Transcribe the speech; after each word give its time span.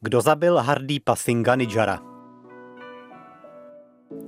Kdo 0.00 0.20
zabil 0.20 0.56
Hardeepa 0.56 1.16
Singha 1.16 1.54
Nijara? 1.54 1.98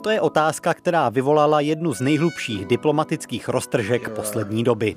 To 0.02 0.10
je 0.10 0.20
otázka, 0.20 0.74
která 0.74 1.08
vyvolala 1.08 1.60
jednu 1.60 1.94
z 1.94 2.00
nejhlubších 2.00 2.66
diplomatických 2.66 3.48
roztržek 3.48 4.08
poslední 4.08 4.64
doby. 4.64 4.96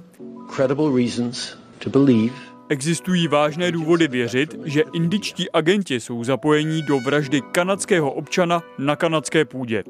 Existují 2.70 3.28
vážné 3.28 3.72
důvody 3.72 4.08
věřit, 4.08 4.56
že 4.66 4.84
indičtí 4.94 5.52
agenti 5.52 6.00
jsou 6.00 6.24
zapojení 6.24 6.82
do 6.82 7.00
vraždy 7.00 7.42
kanadského 7.42 8.12
občana 8.12 8.64
na 8.78 8.96
kanadské 8.96 9.46
půdě. 9.46 9.84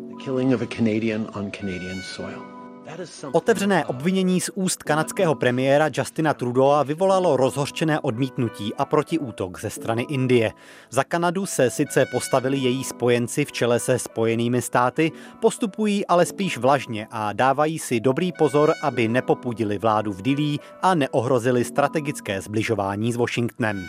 Otevřené 3.32 3.86
obvinění 3.86 4.42
z 4.42 4.50
úst 4.55 4.84
kanadského 4.84 5.36
premiéra 5.36 5.90
Justina 5.98 6.34
Trudeau 6.34 6.84
vyvolalo 6.84 7.38
rozhořčené 7.38 8.00
odmítnutí 8.00 8.73
a 8.76 8.86
protiútok 8.86 9.60
ze 9.60 9.70
strany 9.70 10.04
Indie. 10.10 10.52
Za 10.90 11.04
Kanadu 11.04 11.46
se 11.46 11.70
sice 11.70 12.05
postavili 12.12 12.58
její 12.58 12.84
spojenci 12.84 13.46
v 13.46 13.52
čele 13.52 13.80
se 13.80 13.99
spojenými 13.99 14.62
státy, 14.62 15.12
postupují 15.40 16.05
ale 16.08 16.26
spíš 16.26 16.58
vlažně 16.58 17.08
a 17.12 17.34
dávají 17.34 17.80
si 17.80 17.99
dobrý 17.99 18.32
pozor, 18.32 18.73
aby 18.84 19.08
nepopudili 19.08 19.77
vládu 19.77 20.13
v 20.13 20.21
Dili 20.21 20.58
a 20.82 20.96
neohrozili 20.96 21.63
strategické 21.63 22.41
zbližování 22.41 23.13
s 23.13 23.16
Washingtonem. 23.16 23.85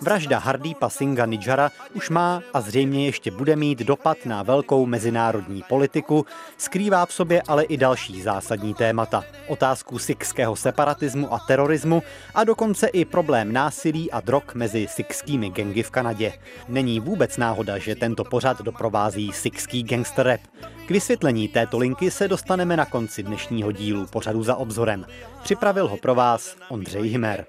Vražda 0.00 0.38
Hardeepa 0.38 0.88
Singha 0.88 1.26
Nijara 1.26 1.70
už 1.94 2.10
má 2.10 2.42
a 2.54 2.60
zřejmě 2.60 3.06
ještě 3.06 3.30
bude 3.30 3.56
mít 3.56 3.78
dopad 3.78 4.18
na 4.26 4.42
velkou 4.42 4.86
mezinárodní 4.86 5.62
politiku, 5.68 6.26
skrývá 6.58 7.06
v 7.06 7.12
sobě 7.12 7.42
ale 7.48 7.64
i 7.64 7.76
další 7.76 8.22
zásadní 8.22 8.74
témata. 8.74 9.24
Otázku 9.48 9.98
sikského 9.98 10.56
separatismu 10.56 11.34
a 11.34 11.38
terorismu 11.38 12.02
a 12.34 12.44
dokonce 12.44 12.86
i 12.86 13.04
problém 13.04 13.52
násilí 13.52 14.12
a 14.12 14.20
drog 14.20 14.42
mezi 14.54 14.86
sikskými 14.90 15.50
gengy 15.50 15.82
v 15.82 15.90
Kanadě. 15.90 16.32
Není 16.68 17.00
vůbec 17.00 17.36
náhoda, 17.36 17.78
že 17.78 17.94
tento 17.94 18.24
pořad 18.24 18.62
doprovází 18.62 19.32
sikský 19.32 19.82
gangster 19.82 20.26
rap. 20.26 20.40
K 20.86 20.90
vysvětlení 20.90 21.48
této 21.48 21.78
linky 21.78 22.10
se 22.10 22.28
dostaneme 22.28 22.76
na 22.76 22.84
konci 22.84 23.22
dnešního 23.22 23.72
dílu 23.72 24.06
pořadu 24.06 24.42
za 24.42 24.56
obzorem. 24.56 25.06
Připravil 25.42 25.88
ho 25.88 25.96
pro 25.96 26.14
vás 26.14 26.56
Ondřej 26.68 27.08
Himer. 27.08 27.41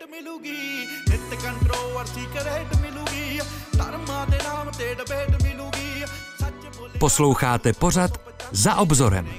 Posloucháte 7.00 7.74
pořad 7.74 8.12
za 8.52 8.76
obzorem. 8.76 9.30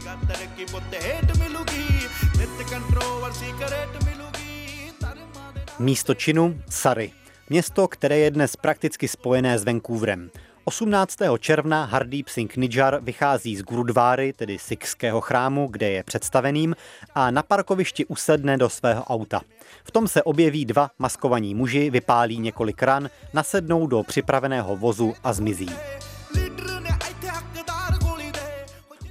Místo 5.79 6.15
činu 6.15 6.61
Sary. 6.71 7.13
Město, 7.51 7.89
které 7.89 8.19
je 8.19 8.31
dnes 8.31 8.57
prakticky 8.57 9.09
spojené 9.09 9.59
s 9.59 9.65
Vancouverem. 9.65 10.31
18. 10.65 11.17
června 11.39 11.85
Hardeep 11.85 12.29
Singh 12.29 12.57
Nijar 12.57 12.99
vychází 13.03 13.57
z 13.57 13.63
Gurudváry, 13.63 14.33
tedy 14.33 14.59
Sikského 14.59 15.21
chrámu, 15.21 15.69
kde 15.71 15.91
je 15.91 16.03
představeným, 16.03 16.77
a 17.15 17.31
na 17.31 17.43
parkovišti 17.43 18.05
usedne 18.05 18.57
do 18.57 18.69
svého 18.69 19.05
auta. 19.05 19.41
V 19.85 19.91
tom 19.91 20.09
se 20.09 20.23
objeví 20.23 20.65
dva 20.65 20.91
maskovaní 20.99 21.55
muži, 21.55 21.91
vypálí 21.91 22.39
několik 22.39 22.83
ran, 22.83 23.11
nasednou 23.35 23.87
do 23.87 24.03
připraveného 24.03 24.77
vozu 24.77 25.15
a 25.25 25.33
zmizí. 25.33 25.71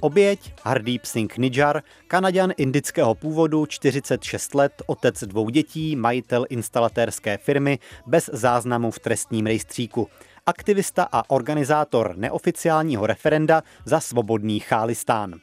Oběť 0.00 0.52
Hardeep 0.62 1.04
Singh 1.04 1.36
Nijar, 1.38 1.82
Kanaďan 2.08 2.52
indického 2.56 3.14
původu, 3.14 3.66
46 3.66 4.54
let, 4.54 4.82
otec 4.86 5.24
dvou 5.24 5.50
dětí, 5.50 5.96
majitel 5.96 6.46
instalatérské 6.48 7.38
firmy, 7.38 7.78
bez 8.06 8.30
záznamu 8.32 8.90
v 8.90 8.98
trestním 8.98 9.46
rejstříku 9.46 10.08
aktivista 10.46 11.08
a 11.12 11.30
organizátor 11.30 12.14
neoficiálního 12.16 13.06
referenda 13.06 13.62
za 13.84 14.00
svobodný 14.00 14.60
Chálistán. 14.60 15.34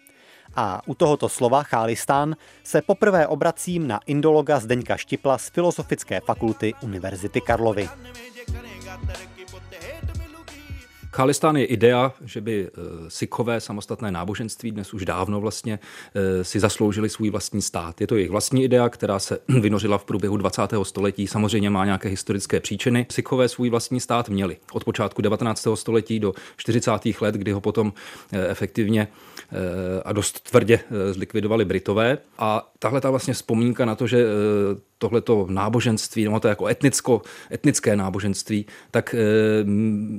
A 0.55 0.81
u 0.87 0.95
tohoto 0.95 1.29
slova 1.29 1.63
Chálistán 1.63 2.35
se 2.63 2.81
poprvé 2.81 3.27
obracím 3.27 3.87
na 3.87 3.99
indologa 4.05 4.59
Zdeňka 4.59 4.97
Štipla 4.97 5.37
z 5.37 5.49
Filozofické 5.49 6.19
fakulty 6.19 6.73
Univerzity 6.81 7.41
Karlovy. 7.41 7.89
Chalistán 11.15 11.57
je 11.57 11.65
idea, 11.65 12.13
že 12.25 12.41
by 12.41 12.67
eh, 12.67 12.79
Sikhové 13.07 13.61
samostatné 13.61 14.11
náboženství 14.11 14.71
dnes 14.71 14.93
už 14.93 15.05
dávno 15.05 15.41
vlastně 15.41 15.79
eh, 16.15 16.43
si 16.43 16.59
zasloužili 16.59 17.09
svůj 17.09 17.29
vlastní 17.29 17.61
stát. 17.61 18.01
Je 18.01 18.07
to 18.07 18.15
jejich 18.15 18.31
vlastní 18.31 18.63
idea, 18.63 18.89
která 18.89 19.19
se 19.19 19.39
vynořila 19.61 19.97
v 19.97 20.05
průběhu 20.05 20.37
20. 20.37 20.61
století. 20.83 21.27
Samozřejmě 21.27 21.69
má 21.69 21.85
nějaké 21.85 22.09
historické 22.09 22.59
příčiny. 22.59 23.05
Sikhové 23.11 23.49
svůj 23.49 23.69
vlastní 23.69 23.99
stát 23.99 24.29
měli 24.29 24.57
od 24.73 24.83
počátku 24.83 25.21
19. 25.21 25.67
století 25.75 26.19
do 26.19 26.33
40. 26.57 26.91
let, 27.21 27.35
kdy 27.35 27.51
ho 27.51 27.61
potom 27.61 27.93
eh, 28.31 28.47
efektivně 28.47 29.07
a 30.05 30.13
dost 30.13 30.49
tvrdě 30.49 30.79
zlikvidovali 31.11 31.65
Britové. 31.65 32.17
A 32.37 32.71
tahle 32.79 33.01
ta 33.01 33.09
vlastně 33.09 33.33
vzpomínka 33.33 33.85
na 33.85 33.95
to, 33.95 34.07
že 34.07 34.25
tohleto 35.01 35.47
náboženství, 35.49 36.23
nebo 36.23 36.39
to 36.39 36.47
jako 36.47 36.67
etnicko, 36.67 37.21
etnické 37.51 37.95
náboženství, 37.95 38.65
tak 38.91 39.15
e, 39.15 39.17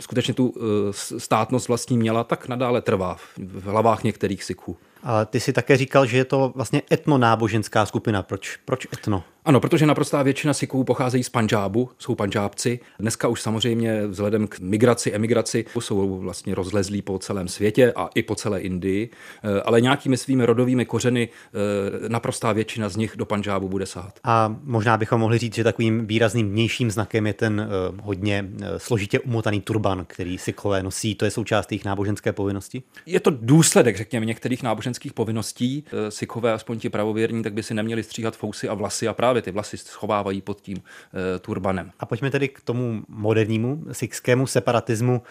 skutečně 0.00 0.34
tu 0.34 0.54
e, 0.56 0.92
státnost 1.20 1.68
vlastní 1.68 1.98
měla, 1.98 2.24
tak 2.24 2.48
nadále 2.48 2.82
trvá 2.82 3.14
v, 3.14 3.64
hlavách 3.64 4.04
některých 4.04 4.44
Sikhů. 4.44 4.76
A 5.02 5.24
ty 5.24 5.40
si 5.40 5.52
také 5.52 5.76
říkal, 5.76 6.06
že 6.06 6.16
je 6.16 6.24
to 6.24 6.52
vlastně 6.54 6.82
etnonáboženská 6.92 7.86
skupina. 7.86 8.22
Proč, 8.22 8.56
proč 8.64 8.86
etno? 8.92 9.24
Ano, 9.44 9.60
protože 9.60 9.86
naprostá 9.86 10.22
většina 10.22 10.54
Siků 10.54 10.84
pocházejí 10.84 11.24
z 11.24 11.28
Panžábu, 11.28 11.90
jsou 11.98 12.14
Panžábci. 12.14 12.80
Dneska 12.98 13.28
už 13.28 13.40
samozřejmě 13.40 14.06
vzhledem 14.06 14.46
k 14.46 14.58
migraci, 14.58 15.12
emigraci 15.12 15.64
jsou 15.80 16.18
vlastně 16.18 16.54
rozlezlí 16.54 17.02
po 17.02 17.18
celém 17.18 17.48
světě 17.48 17.92
a 17.96 18.08
i 18.14 18.22
po 18.22 18.34
celé 18.34 18.60
Indii, 18.60 19.10
eh, 19.44 19.62
ale 19.62 19.80
nějakými 19.80 20.16
svými 20.16 20.46
rodovými 20.46 20.86
kořeny 20.86 21.28
eh, 21.28 22.08
naprostá 22.08 22.52
většina 22.52 22.88
z 22.88 22.96
nich 22.96 23.12
do 23.16 23.24
Panžábu 23.26 23.68
bude 23.68 23.86
sát. 23.86 24.14
A 24.24 24.56
možná 24.62 24.96
bychom 24.96 25.20
mohli 25.20 25.38
říct, 25.38 25.54
že 25.54 25.64
takovým 25.64 26.06
výrazným 26.06 26.50
vnějším 26.50 26.90
znakem 26.90 27.26
je 27.26 27.34
ten 27.34 27.60
eh, 27.60 28.00
hodně 28.02 28.48
složitě 28.76 29.20
umotaný 29.20 29.60
turban, 29.60 30.04
který 30.08 30.38
Sikové 30.38 30.82
nosí. 30.82 31.14
To 31.14 31.24
je 31.24 31.30
součást 31.30 31.72
jejich 31.72 31.84
náboženské 31.84 32.32
povinnosti? 32.32 32.82
Je 33.06 33.20
to 33.20 33.30
důsledek, 33.30 33.96
řekněme, 33.96 34.26
některých 34.26 34.62
náboženských 34.62 35.12
povinností. 35.12 35.84
Sikové, 36.08 36.52
aspoň 36.52 36.78
ti 36.78 36.90
pravověrní, 36.90 37.42
tak 37.42 37.52
by 37.52 37.62
si 37.62 37.74
neměli 37.74 38.02
stříhat 38.02 38.36
fousy 38.36 38.68
a 38.68 38.74
vlasy 38.74 39.08
a 39.08 39.14
právě 39.14 39.31
právě 39.32 39.42
ty 39.42 39.50
vlasy 39.50 39.76
schovávají 39.76 40.40
pod 40.40 40.60
tím 40.60 40.76
e, 40.76 41.38
turbanem. 41.38 41.90
A 42.00 42.06
pojďme 42.06 42.30
tedy 42.30 42.48
k 42.48 42.60
tomu 42.60 43.02
modernímu 43.08 43.84
sikskému 43.92 44.46
separatismu. 44.46 45.22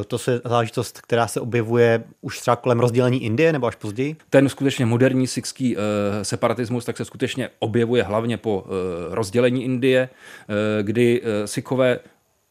E, 0.00 0.04
to 0.04 0.18
je 0.30 0.40
záležitost, 0.44 1.00
která 1.00 1.26
se 1.26 1.40
objevuje 1.40 2.04
už 2.20 2.40
třeba 2.40 2.56
kolem 2.56 2.80
rozdělení 2.80 3.24
Indie 3.24 3.52
nebo 3.52 3.66
až 3.66 3.74
později? 3.74 4.16
Ten 4.30 4.48
skutečně 4.48 4.86
moderní 4.86 5.26
sikský 5.26 5.76
e, 5.76 5.80
separatismus 6.24 6.84
tak 6.84 6.96
se 6.96 7.04
skutečně 7.04 7.50
objevuje 7.58 8.02
hlavně 8.02 8.36
po 8.36 8.64
e, 8.66 9.14
rozdělení 9.14 9.64
Indie, 9.64 10.08
e, 10.08 10.82
kdy 10.82 11.22
e, 11.22 11.46
sikové 11.46 11.98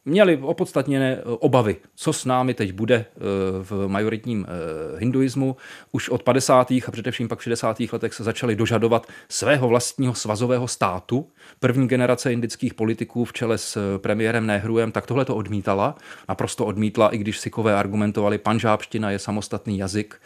měli 0.08 0.38
opodstatněné 0.38 1.16
eh, 1.16 1.22
obavy, 1.24 1.76
co 1.96 2.14
s 2.14 2.26
námi 2.26 2.54
teď 2.54 2.72
bude 2.72 2.96
eh, 2.96 3.20
v 3.64 3.88
majoritním 3.88 4.46
eh, 4.50 5.00
hinduismu. 5.00 5.56
Už 5.92 6.10
od 6.10 6.24
50. 6.24 6.72
a 6.72 6.92
především 6.92 7.28
pak 7.28 7.40
v 7.40 7.44
60. 7.44 7.78
letech 7.92 8.14
se 8.14 8.24
začali 8.24 8.56
dožadovat 8.56 9.08
svého 9.30 9.68
vlastního 9.68 10.14
svazového 10.14 10.68
státu. 10.68 11.28
První 11.60 11.88
generace 11.88 12.34
indických 12.34 12.74
politiků 12.74 13.26
v 13.26 13.34
čele 13.34 13.58
s 13.58 13.98
premiérem 13.98 14.48
Nehruem 14.48 14.92
tak 14.92 15.06
tohle 15.06 15.26
to 15.26 15.36
odmítala. 15.36 15.96
Naprosto 16.30 16.66
odmítla, 16.66 17.10
i 17.10 17.18
když 17.18 17.40
Sikové 17.40 17.76
argumentovali, 17.76 18.38
panžábština 18.38 19.12
je 19.12 19.20
samostatný 19.20 19.78
jazyk. 19.78 20.22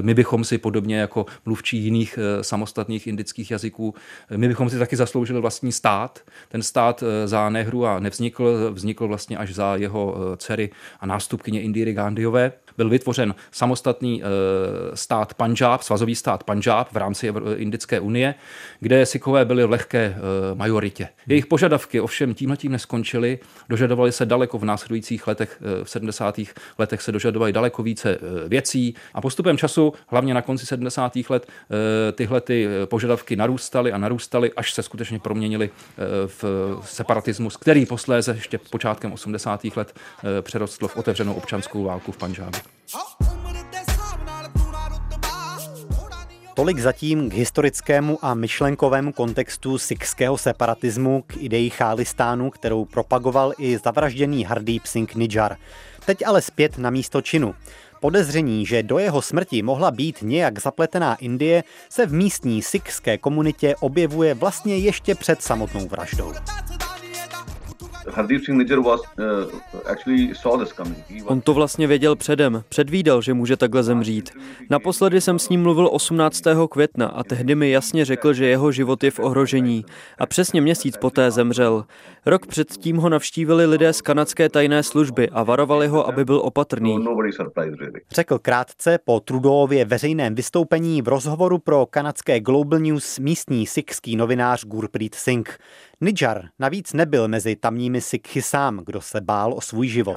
My 0.00 0.14
bychom 0.14 0.44
si 0.44 0.58
podobně 0.58 0.96
jako 0.96 1.26
mluvčí 1.44 1.78
jiných 1.78 2.18
samostatných 2.40 3.06
indických 3.06 3.50
jazyků, 3.50 3.94
my 4.36 4.48
bychom 4.48 4.70
si 4.70 4.78
taky 4.78 4.96
zasloužili 4.96 5.40
vlastní 5.40 5.72
stát. 5.72 6.20
Ten 6.48 6.62
stát 6.62 7.04
za 7.24 7.50
Nehru 7.50 7.86
a 7.86 8.00
nevznikl, 8.00 8.72
vznikl 8.72 9.08
vlastně 9.08 9.15
až 9.36 9.54
za 9.54 9.76
jeho 9.76 10.14
eh, 10.16 10.36
dcery 10.36 10.70
a 11.00 11.06
nástupkyně 11.06 11.62
Indíry 11.62 11.92
Gandhiové. 11.92 12.52
Byl 12.76 12.88
vytvořen 12.88 13.34
samostatný 13.52 14.22
eh, 14.22 14.26
stát 14.96 15.34
Punjab, 15.34 15.82
svazový 15.82 16.14
stát 16.14 16.44
Punjab 16.44 16.92
v 16.92 16.96
rámci 16.96 17.32
Indické 17.56 18.00
unie, 18.00 18.34
kde 18.80 19.06
Sikové 19.06 19.44
byli 19.44 19.66
v 19.66 19.70
lehké 19.70 19.98
eh, 19.98 20.20
majoritě. 20.54 21.08
Jejich 21.26 21.46
požadavky 21.46 22.00
ovšem 22.00 22.34
tímhle 22.34 22.56
tím 22.56 22.72
neskončily, 22.72 23.38
dožadovali 23.68 24.12
se 24.12 24.26
daleko 24.26 24.58
v 24.58 24.64
následujících 24.64 25.26
letech, 25.26 25.62
v 25.84 25.90
70. 25.90 26.40
letech 26.78 27.02
se 27.02 27.12
dožadovali 27.12 27.52
daleko 27.52 27.82
více 27.82 28.18
věcí 28.48 28.94
a 29.14 29.20
postupem 29.20 29.58
času, 29.58 29.92
hlavně 30.06 30.34
na 30.34 30.42
konci 30.42 30.66
70. 30.66 31.12
let, 31.28 31.46
tyhle 32.12 32.40
ty 32.40 32.68
požadavky 32.84 33.36
narůstaly 33.36 33.92
a 33.92 33.98
narůstaly, 33.98 34.52
až 34.52 34.72
se 34.72 34.82
skutečně 34.82 35.18
proměnily 35.18 35.70
v 36.26 36.44
separatismus, 36.84 37.56
který 37.56 37.86
posléze 37.86 38.32
ještě 38.32 38.58
počátkem 38.58 38.96
počátkem 38.96 39.12
80. 39.12 39.64
let 39.76 39.94
eh, 39.94 40.42
přerostlo 40.42 40.88
v 40.88 40.96
otevřenou 40.96 41.34
občanskou 41.34 41.84
válku 41.84 42.12
v 42.12 42.16
Panžábu. 42.16 42.58
Tolik 46.54 46.78
zatím 46.78 47.30
k 47.30 47.32
historickému 47.32 48.18
a 48.22 48.34
myšlenkovému 48.34 49.12
kontextu 49.12 49.78
sikského 49.78 50.38
separatismu, 50.38 51.24
k 51.26 51.36
ideji 51.36 51.70
Chálistánu, 51.70 52.50
kterou 52.50 52.84
propagoval 52.84 53.52
i 53.58 53.78
zavražděný 53.78 54.44
Hardeep 54.44 54.86
Singh 54.86 55.14
Nijar. 55.14 55.56
Teď 56.06 56.26
ale 56.26 56.42
zpět 56.42 56.78
na 56.78 56.90
místo 56.90 57.22
činu. 57.22 57.54
Podezření, 58.00 58.66
že 58.66 58.82
do 58.82 58.98
jeho 58.98 59.22
smrti 59.22 59.62
mohla 59.62 59.90
být 59.90 60.18
nějak 60.22 60.58
zapletená 60.58 61.14
Indie, 61.14 61.64
se 61.88 62.06
v 62.06 62.12
místní 62.12 62.62
sikské 62.62 63.18
komunitě 63.18 63.76
objevuje 63.80 64.34
vlastně 64.34 64.78
ještě 64.78 65.14
před 65.14 65.42
samotnou 65.42 65.88
vraždou. 65.88 66.32
Hardeep 68.10 68.44
Singh 68.44 68.58
Nijjar 68.58 68.80
was 68.80 69.00
uh, 69.00 69.90
actually 69.90 70.34
saw 70.34 70.58
this 70.58 70.72
coming. 70.72 70.96
On 71.24 71.40
to 71.40 71.54
vlastně 71.54 71.86
věděl 71.86 72.16
předem, 72.16 72.62
předvídal, 72.68 73.22
že 73.22 73.34
může 73.34 73.56
takhle 73.56 73.82
zemřít. 73.82 74.30
Naposledy 74.70 75.20
jsem 75.20 75.38
s 75.38 75.48
ním 75.48 75.62
mluvil 75.62 75.88
18. 75.92 76.42
května 76.70 77.06
a 77.06 77.24
tehdy 77.24 77.54
mi 77.54 77.70
jasně 77.70 78.04
řekl, 78.04 78.32
že 78.32 78.46
jeho 78.46 78.72
život 78.72 79.04
je 79.04 79.10
v 79.10 79.18
ohrožení. 79.18 79.84
A 80.18 80.26
přesně 80.26 80.60
měsíc 80.60 80.96
poté 80.96 81.30
zemřel. 81.30 81.84
Rok 82.26 82.46
předtím 82.46 82.96
ho 82.96 83.08
navštívili 83.08 83.66
lidé 83.66 83.92
z 83.92 84.00
kanadské 84.00 84.48
tajné 84.48 84.82
služby 84.82 85.28
a 85.28 85.42
varovali 85.42 85.88
ho, 85.88 86.08
aby 86.08 86.24
byl 86.24 86.40
opatrný. 86.44 86.98
Really. 87.56 88.00
Řekl 88.10 88.38
krátce 88.38 88.98
po 89.04 89.20
Trudeauově 89.20 89.84
veřejném 89.84 90.34
vystoupení 90.34 91.02
v 91.02 91.08
rozhovoru 91.08 91.58
pro 91.58 91.86
kanadské 91.86 92.40
Global 92.40 92.78
News 92.78 93.18
místní 93.18 93.66
sikský 93.66 94.16
novinář 94.16 94.64
Gurpreet 94.64 95.14
Singh. 95.14 95.58
Nijar 96.00 96.42
navíc 96.58 96.92
nebyl 96.92 97.28
mezi 97.28 97.56
tamními 97.56 98.00
Sikhy 98.00 98.42
sám, 98.42 98.80
kdo 98.86 99.00
se 99.00 99.20
bál 99.20 99.52
o 99.52 99.60
svůj 99.60 99.88
život. 99.88 100.16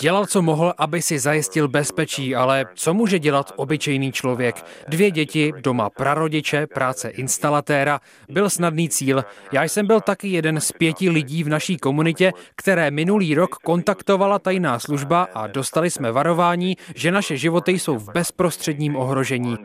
Dělal, 0.00 0.26
co 0.26 0.42
mohl, 0.42 0.74
aby 0.78 1.02
si 1.02 1.18
zajistil 1.18 1.68
bezpečí, 1.68 2.36
ale 2.36 2.64
co 2.74 2.94
může 2.94 3.18
dělat 3.18 3.52
obyčejný 3.56 4.12
člověk? 4.12 4.54
Dvě 4.88 5.10
děti, 5.10 5.52
doma 5.60 5.90
prarodiče, 5.90 6.66
práce 6.66 7.08
instalatéra, 7.08 8.00
byl 8.28 8.50
snadný 8.50 8.88
cíl. 8.88 9.24
Já 9.52 9.62
jsem 9.62 9.86
byl 9.86 10.00
taky 10.00 10.28
jeden 10.28 10.60
z 10.60 10.72
pěti 10.72 11.10
lidí 11.10 11.44
v 11.44 11.48
naší 11.48 11.76
komunitě, 11.76 12.32
které 12.56 12.90
minulý 12.90 13.34
rok 13.34 13.54
kontaktovala 13.54 14.38
tajná 14.38 14.78
služba 14.78 15.28
a 15.34 15.46
dostali 15.46 15.90
jsme 15.90 16.12
varování, 16.12 16.76
že 16.96 17.10
naše 17.10 17.36
životy 17.36 17.72
jsou 17.72 17.98
v 17.98 18.12
bezprostředním 18.12 18.96
ohrožení. 18.96 19.56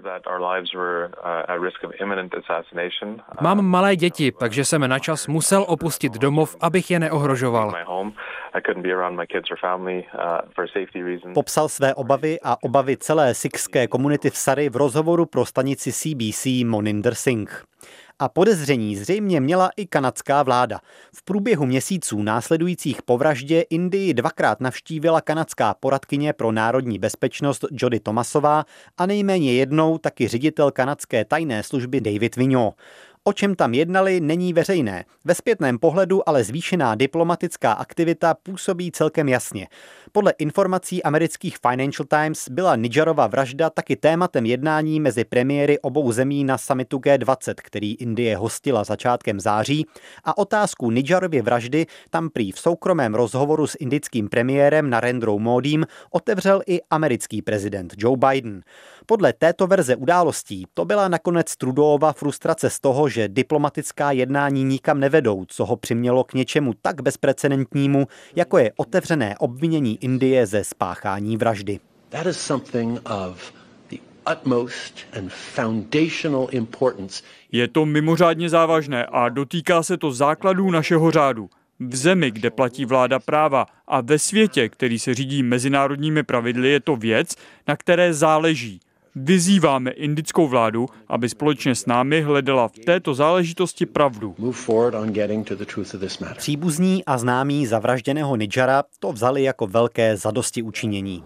Mám 3.42 3.66
malé 3.66 3.96
děti, 3.96 4.32
takže 4.32 4.66
jsem 4.66 4.88
na 4.88 5.00
čas 5.00 5.28
musel 5.28 5.66
opustit 5.68 6.14
domov, 6.14 6.56
abych 6.62 6.92
je 6.92 7.00
neohrožoval. 7.00 7.74
Popsal 11.34 11.70
své 11.70 11.94
obavy 11.94 12.38
a 12.44 12.64
obavy 12.64 12.98
celé 12.98 13.34
sikské 13.34 13.88
komunity 13.88 14.30
v 14.30 14.38
Sary 14.38 14.70
v 14.70 14.76
rozhovoru 14.76 15.26
pro 15.26 15.46
stanici 15.46 15.94
CBC 15.94 16.46
Moninder 16.66 17.16
Singh. 17.16 17.69
A 18.22 18.30
podezření 18.30 18.96
zřejmě 18.96 19.40
měla 19.40 19.70
i 19.78 19.86
kanadská 19.86 20.44
vláda. 20.44 20.80
V 21.16 21.24
průběhu 21.24 21.66
měsíců 21.66 22.24
následujících 22.24 23.02
po 23.02 23.18
vraždě 23.18 23.62
Indii 23.62 24.14
dvakrát 24.14 24.62
navštívila 24.62 25.22
kanadská 25.22 25.74
poradkyně 25.74 26.34
pro 26.34 26.52
národní 26.52 27.00
bezpečnost 27.00 27.66
Jody 27.72 28.00
Thomasová 28.00 28.66
a 28.98 29.06
nejméně 29.06 29.54
jednou 29.54 29.98
taky 29.98 30.28
ředitel 30.28 30.72
kanadské 30.72 31.26
tajné 31.26 31.64
služby 31.64 32.02
David 32.02 32.36
Vigneault. 32.36 32.76
O 33.24 33.34
čem 33.34 33.56
tam 33.56 33.74
jednali, 33.74 34.20
není 34.20 34.54
veřejné. 34.54 35.06
Ve 35.26 35.36
zpětném 35.36 35.80
pohledu 35.80 36.30
ale 36.30 36.44
zvýšená 36.44 36.96
diplomatická 36.96 37.72
aktivita 37.72 38.34
působí 38.34 38.92
celkem 38.92 39.30
jasně. 39.30 39.68
Podle 40.12 40.34
informací 40.38 41.04
amerických 41.04 41.58
Financial 41.70 42.06
Times 42.10 42.50
byla 42.50 42.76
Nijarova 42.76 43.28
vražda 43.28 43.70
taky 43.70 43.96
tématem 43.96 44.46
jednání 44.46 45.00
mezi 45.00 45.24
premiéry 45.24 45.80
obou 45.80 46.12
zemí 46.12 46.44
na 46.44 46.58
summitu 46.58 46.98
G20, 46.98 47.54
který 47.58 47.96
Indie 47.96 48.38
hostila 48.38 48.84
začátkem 48.84 49.40
září 49.40 49.86
a 50.24 50.38
otázku 50.38 50.92
Nijarově 50.92 51.42
vraždy 51.42 51.86
tam 52.10 52.30
prý 52.30 52.52
v 52.52 52.60
soukromém 52.60 53.16
rozhovoru 53.16 53.68
s 53.68 53.78
indickým 53.80 54.30
premiérem 54.30 54.90
Narendrou 54.90 55.40
Modím 55.40 55.86
otevřel 56.12 56.62
i 56.68 56.82
americký 56.90 57.42
prezident 57.42 57.94
Joe 57.98 58.18
Biden. 58.18 58.62
Podle 59.10 59.34
této 59.34 59.68
verze 59.68 59.96
událostí 59.96 60.66
to 60.74 60.86
byla 60.86 61.08
nakonec 61.08 61.56
Trudeauova 61.56 62.14
frustrace 62.14 62.70
z 62.70 62.80
toho, 62.80 63.10
že 63.10 63.28
diplomatická 63.28 64.12
jednání 64.12 64.64
nikam 64.64 65.00
nevedou, 65.00 65.46
co 65.48 65.66
ho 65.66 65.76
přimělo 65.76 66.24
k 66.24 66.34
něčemu 66.34 66.74
tak 66.82 67.02
bezprecedentnímu, 67.02 68.08
jako 68.36 68.58
je 68.58 68.72
otevřené 68.78 69.36
obvinění 69.38 70.04
Indie 70.04 70.46
ze 70.48 70.64
spáchání 70.64 71.38
vraždy. 71.38 71.80
That 72.10 72.26
is 72.26 72.38
something 72.38 73.10
of 73.10 73.54
the 73.90 73.98
utmost 74.32 74.94
and 75.18 75.34
foundational 75.34 76.48
importance. 76.52 77.24
Je 77.52 77.68
to 77.68 77.86
mimořádně 77.86 78.50
závažné 78.50 79.06
a 79.06 79.30
dotýká 79.30 79.84
se 79.84 79.98
to 79.98 80.12
základů 80.12 80.72
našeho 80.72 81.12
řádu. 81.12 81.50
V 81.80 81.96
zemi, 81.96 82.32
kde 82.32 82.50
platí 82.50 82.86
vláda 82.86 83.20
práva 83.20 83.66
a 83.88 84.02
ve 84.02 84.20
světě, 84.20 84.70
který 84.70 85.00
se 85.00 85.14
řídí 85.14 85.44
mezinárodními 85.44 86.24
pravidly, 86.24 86.70
je 86.70 86.80
to 86.80 86.96
věc, 86.96 87.36
na 87.68 87.76
které 87.76 88.14
záleží. 88.14 88.80
Vyzýváme 89.16 89.92
indickou 89.92 90.48
vládu, 90.48 90.86
aby 91.08 91.30
společně 91.30 91.76
s 91.76 91.86
námi 91.86 92.22
hledala 92.22 92.68
v 92.68 92.80
této 92.86 93.14
záležitosti 93.14 93.86
pravdu. 93.86 94.36
Příbuzní 96.38 97.06
a 97.06 97.18
známí 97.18 97.66
zavražděného 97.66 98.36
Nijara 98.36 98.84
to 99.00 99.12
vzali 99.12 99.44
jako 99.44 99.68
velké 99.68 100.18
zadosti 100.18 100.62
učinění. 100.62 101.24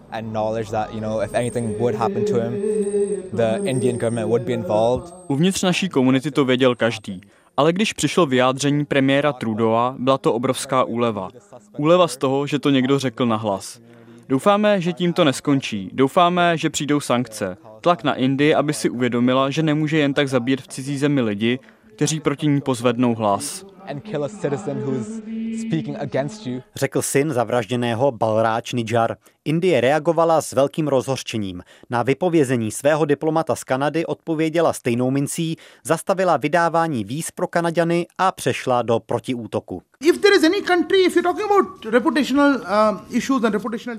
Uvnitř 5.28 5.62
naší 5.62 5.88
komunity 5.88 6.30
to 6.30 6.44
věděl 6.44 6.74
každý. 6.74 7.20
Ale 7.56 7.72
když 7.72 7.92
přišlo 7.92 8.26
vyjádření 8.26 8.84
premiéra 8.84 9.32
Trudeau'a, 9.32 9.94
byla 9.98 10.18
to 10.18 10.34
obrovská 10.34 10.84
úleva. 10.84 11.28
Úleva 11.78 12.08
z 12.08 12.16
toho, 12.16 12.46
že 12.46 12.58
to 12.58 12.70
někdo 12.70 12.98
řekl 12.98 13.26
nahlas. 13.26 13.80
Doufáme, 14.28 14.80
že 14.80 14.92
tím 14.92 15.12
to 15.12 15.24
neskončí. 15.24 15.90
Doufáme, 15.92 16.58
že 16.58 16.70
přijdou 16.70 17.00
sankce. 17.00 17.56
Tlak 17.80 18.04
na 18.04 18.14
Indii, 18.14 18.54
aby 18.54 18.72
si 18.72 18.90
uvědomila, 18.90 19.50
že 19.50 19.62
nemůže 19.62 19.98
jen 19.98 20.14
tak 20.14 20.28
zabíjet 20.28 20.60
v 20.60 20.68
cizí 20.68 20.98
zemi 20.98 21.20
lidi, 21.20 21.58
kteří 21.96 22.20
proti 22.20 22.46
ní 22.46 22.60
pozvednou 22.60 23.14
hlas. 23.14 23.66
Řekl 26.74 27.02
syn 27.02 27.32
zavražděného 27.32 28.12
Balráč 28.12 28.72
Nijar. 28.72 29.16
Indie 29.44 29.80
reagovala 29.80 30.42
s 30.42 30.52
velkým 30.52 30.88
rozhořčením. 30.88 31.62
Na 31.90 32.02
vypovězení 32.02 32.70
svého 32.70 33.04
diplomata 33.04 33.56
z 33.56 33.64
Kanady 33.64 34.06
odpověděla 34.06 34.72
stejnou 34.72 35.10
mincí, 35.10 35.56
zastavila 35.84 36.36
vydávání 36.36 37.04
víz 37.04 37.30
pro 37.30 37.46
Kanaďany 37.46 38.06
a 38.18 38.32
přešla 38.32 38.82
do 38.82 39.00
protiútoku. 39.00 39.82
Uh, 40.04 40.10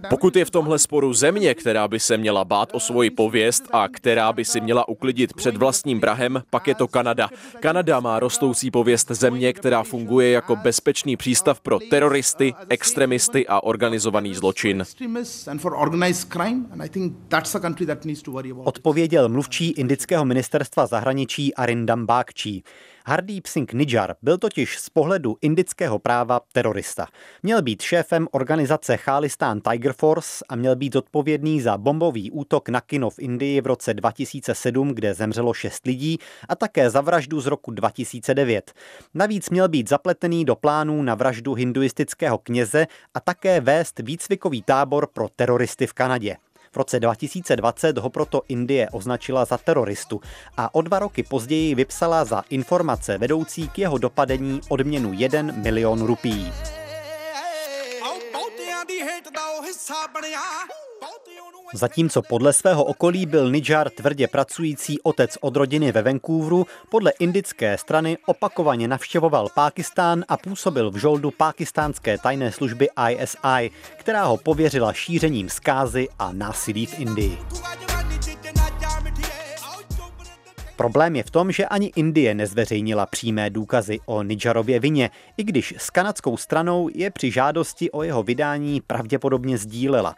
Pokud 0.10 0.36
je 0.36 0.46
v 0.46 0.50
tomhle 0.50 0.80
sporu 0.80 1.14
země, 1.14 1.54
která 1.54 1.88
by 1.88 2.00
se 2.00 2.18
měla 2.18 2.46
bát 2.46 2.70
o 2.74 2.80
svoji 2.80 3.10
pověst 3.10 3.64
a 3.72 3.88
která 3.88 4.34
by 4.34 4.46
si 4.46 4.62
měla 4.62 4.88
uklidit 4.90 5.34
před 5.34 5.58
vlastním 5.58 6.00
Brahem, 6.00 6.44
pak 6.50 6.68
je 6.68 6.76
to 6.76 6.88
Kanada. 6.88 7.30
Kanada 7.60 8.00
má 8.00 8.20
rostoucí 8.20 8.72
pověst 8.72 9.12
země, 9.12 9.54
která 9.54 9.84
funguje 9.84 10.32
jako 10.32 10.56
bezpečný 10.56 11.18
přístav 11.18 11.62
pro 11.62 11.80
teroristy, 11.90 12.54
extremisty 12.70 13.48
a 13.48 13.64
organizovaný 13.64 14.36
zločin. 14.36 14.84
Odpověděl 18.64 19.30
mluvčí 19.30 19.72
indického 19.72 20.26
ministerstva 20.26 20.88
zahraničí 20.88 21.56
Arindam 21.56 22.06
Bakchi. 22.06 22.64
Hardeep 23.08 23.48
Singh 23.48 23.74
Nijar 23.74 24.16
byl 24.22 24.38
totiž 24.38 24.80
z 24.80 24.90
pohledu 24.90 25.38
indického 25.42 26.00
práva 26.00 26.42
terorista. 26.52 27.08
Měl 27.44 27.62
být 27.62 27.82
šéfem 27.82 28.28
organizace 28.32 28.98
Khalistan 28.98 29.62
Tiger 29.62 29.94
Force 29.94 30.46
a 30.50 30.56
měl 30.56 30.76
být 30.76 30.96
odpovědný 30.96 31.62
za 31.62 31.78
bombový 31.78 32.32
útok 32.32 32.70
na 32.70 32.82
kino 32.82 33.10
v 33.10 33.20
Indii 33.20 33.62
v 33.62 33.68
roce 33.68 33.94
2007, 33.94 34.90
kde 34.90 35.14
zemřelo 35.14 35.54
šest 35.54 35.86
lidí, 35.86 36.18
a 36.50 36.56
také 36.56 36.90
za 36.90 37.02
vraždu 37.02 37.42
z 37.42 37.46
roku 37.46 37.72
2009. 37.72 38.74
Navíc 39.14 39.50
měl 39.50 39.70
být 39.70 39.90
zapletený 39.90 40.46
do 40.46 40.56
plánů 40.56 41.04
na 41.04 41.16
vraždu 41.16 41.54
hinduistického 41.54 42.38
kněze 42.38 42.88
a 43.14 43.20
také 43.20 43.62
vést 43.62 44.00
výcvikový 44.00 44.62
tábor 44.62 45.08
pro 45.14 45.30
teroristy 45.36 45.88
v 45.88 45.94
Kanadě. 45.94 46.36
V 46.76 46.78
roce 46.78 47.00
2020 47.00 47.98
ho 47.98 48.10
proto 48.10 48.42
Indie 48.48 48.90
označila 48.92 49.46
za 49.46 49.58
teroristu 49.58 50.22
a 50.58 50.76
o 50.76 50.82
dva 50.82 51.00
roky 51.00 51.24
později 51.24 51.76
vypsala 51.76 52.26
za 52.26 52.44
informace 52.50 53.18
vedoucí 53.18 53.68
k 53.68 53.80
jeho 53.80 53.98
dopadení 53.98 54.62
odměnu 54.70 55.14
1 55.14 55.42
milion 55.42 56.06
rupií. 56.06 56.52
Zatímco 61.74 62.22
podle 62.22 62.54
svého 62.54 62.84
okolí 62.84 63.26
byl 63.26 63.52
Nijar 63.52 63.90
tvrdě 63.90 64.28
pracující 64.28 65.02
otec 65.02 65.38
od 65.42 65.56
rodiny 65.56 65.92
ve 65.92 66.02
Vancouveru, 66.02 66.68
podle 66.90 67.12
indické 67.20 67.78
strany 67.78 68.18
opakovaně 68.26 68.88
navštěvoval 68.88 69.50
Pákistán 69.56 70.26
a 70.28 70.38
působil 70.38 70.92
v 70.92 70.96
žoldu 70.96 71.32
pákistánské 71.32 72.18
tajné 72.18 72.52
služby 72.52 72.88
ISI, 73.10 73.72
která 73.98 74.24
ho 74.24 74.38
pověřila 74.38 74.94
šířením 74.94 75.50
zkázy 75.50 76.08
a 76.20 76.32
násilí 76.32 76.86
v 76.86 77.00
Indii. 77.00 77.38
Problém 80.76 81.16
je 81.16 81.24
v 81.24 81.32
tom, 81.32 81.52
že 81.52 81.66
ani 81.66 81.92
Indie 81.96 82.34
nezveřejnila 82.34 83.06
přímé 83.06 83.50
důkazy 83.50 84.00
o 84.06 84.24
Nidžarově 84.24 84.80
vině, 84.80 85.10
i 85.38 85.44
když 85.44 85.74
s 85.78 85.90
kanadskou 85.90 86.38
stranou 86.38 86.90
je 86.94 87.12
při 87.12 87.32
žádosti 87.32 87.92
o 87.92 88.04
jeho 88.04 88.24
vydání 88.24 88.82
pravděpodobně 88.82 89.58
sdílela. 89.58 90.16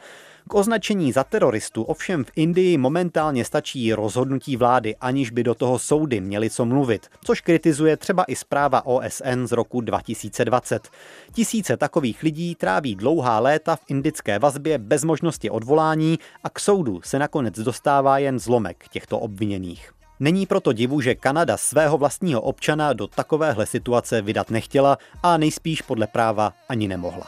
K 0.50 0.54
označení 0.54 1.12
za 1.12 1.24
teroristu 1.24 1.84
ovšem 1.84 2.24
v 2.24 2.32
Indii 2.36 2.78
momentálně 2.78 3.46
stačí 3.46 3.94
rozhodnutí 3.94 4.58
vlády, 4.58 4.96
aniž 5.02 5.30
by 5.30 5.44
do 5.44 5.56
toho 5.56 5.80
soudy 5.80 6.22
měli 6.22 6.50
co 6.50 6.66
mluvit, 6.66 7.08
což 7.26 7.42
kritizuje 7.42 7.98
třeba 7.98 8.24
i 8.24 8.36
zpráva 8.36 8.86
OSN 8.86 9.46
z 9.46 9.52
roku 9.52 9.82
2020. 9.82 10.90
Tisíce 11.32 11.78
takových 11.78 12.24
lidí 12.24 12.56
tráví 12.56 12.96
dlouhá 12.96 13.40
léta 13.40 13.76
v 13.76 13.84
indické 13.88 14.40
vazbě 14.40 14.78
bez 14.78 15.04
možnosti 15.04 15.50
odvolání 15.50 16.20
a 16.44 16.50
k 16.50 16.60
soudu 16.60 17.02
se 17.04 17.20
nakonec 17.20 17.60
dostává 17.60 18.18
jen 18.18 18.40
zlomek 18.40 18.86
těchto 18.92 19.20
obviněných. 19.20 19.97
Není 20.20 20.46
proto 20.46 20.74
divu, 20.74 21.02
že 21.02 21.16
Kanada 21.16 21.58
svého 21.58 21.98
vlastního 21.98 22.42
občana 22.42 22.94
do 22.94 23.08
takovéhle 23.08 23.66
situace 23.66 24.22
vydat 24.22 24.50
nechtěla 24.50 24.98
a 25.24 25.38
nejspíš 25.38 25.82
podle 25.82 26.08
práva 26.08 26.54
ani 26.70 26.88
nemohla. 26.88 27.28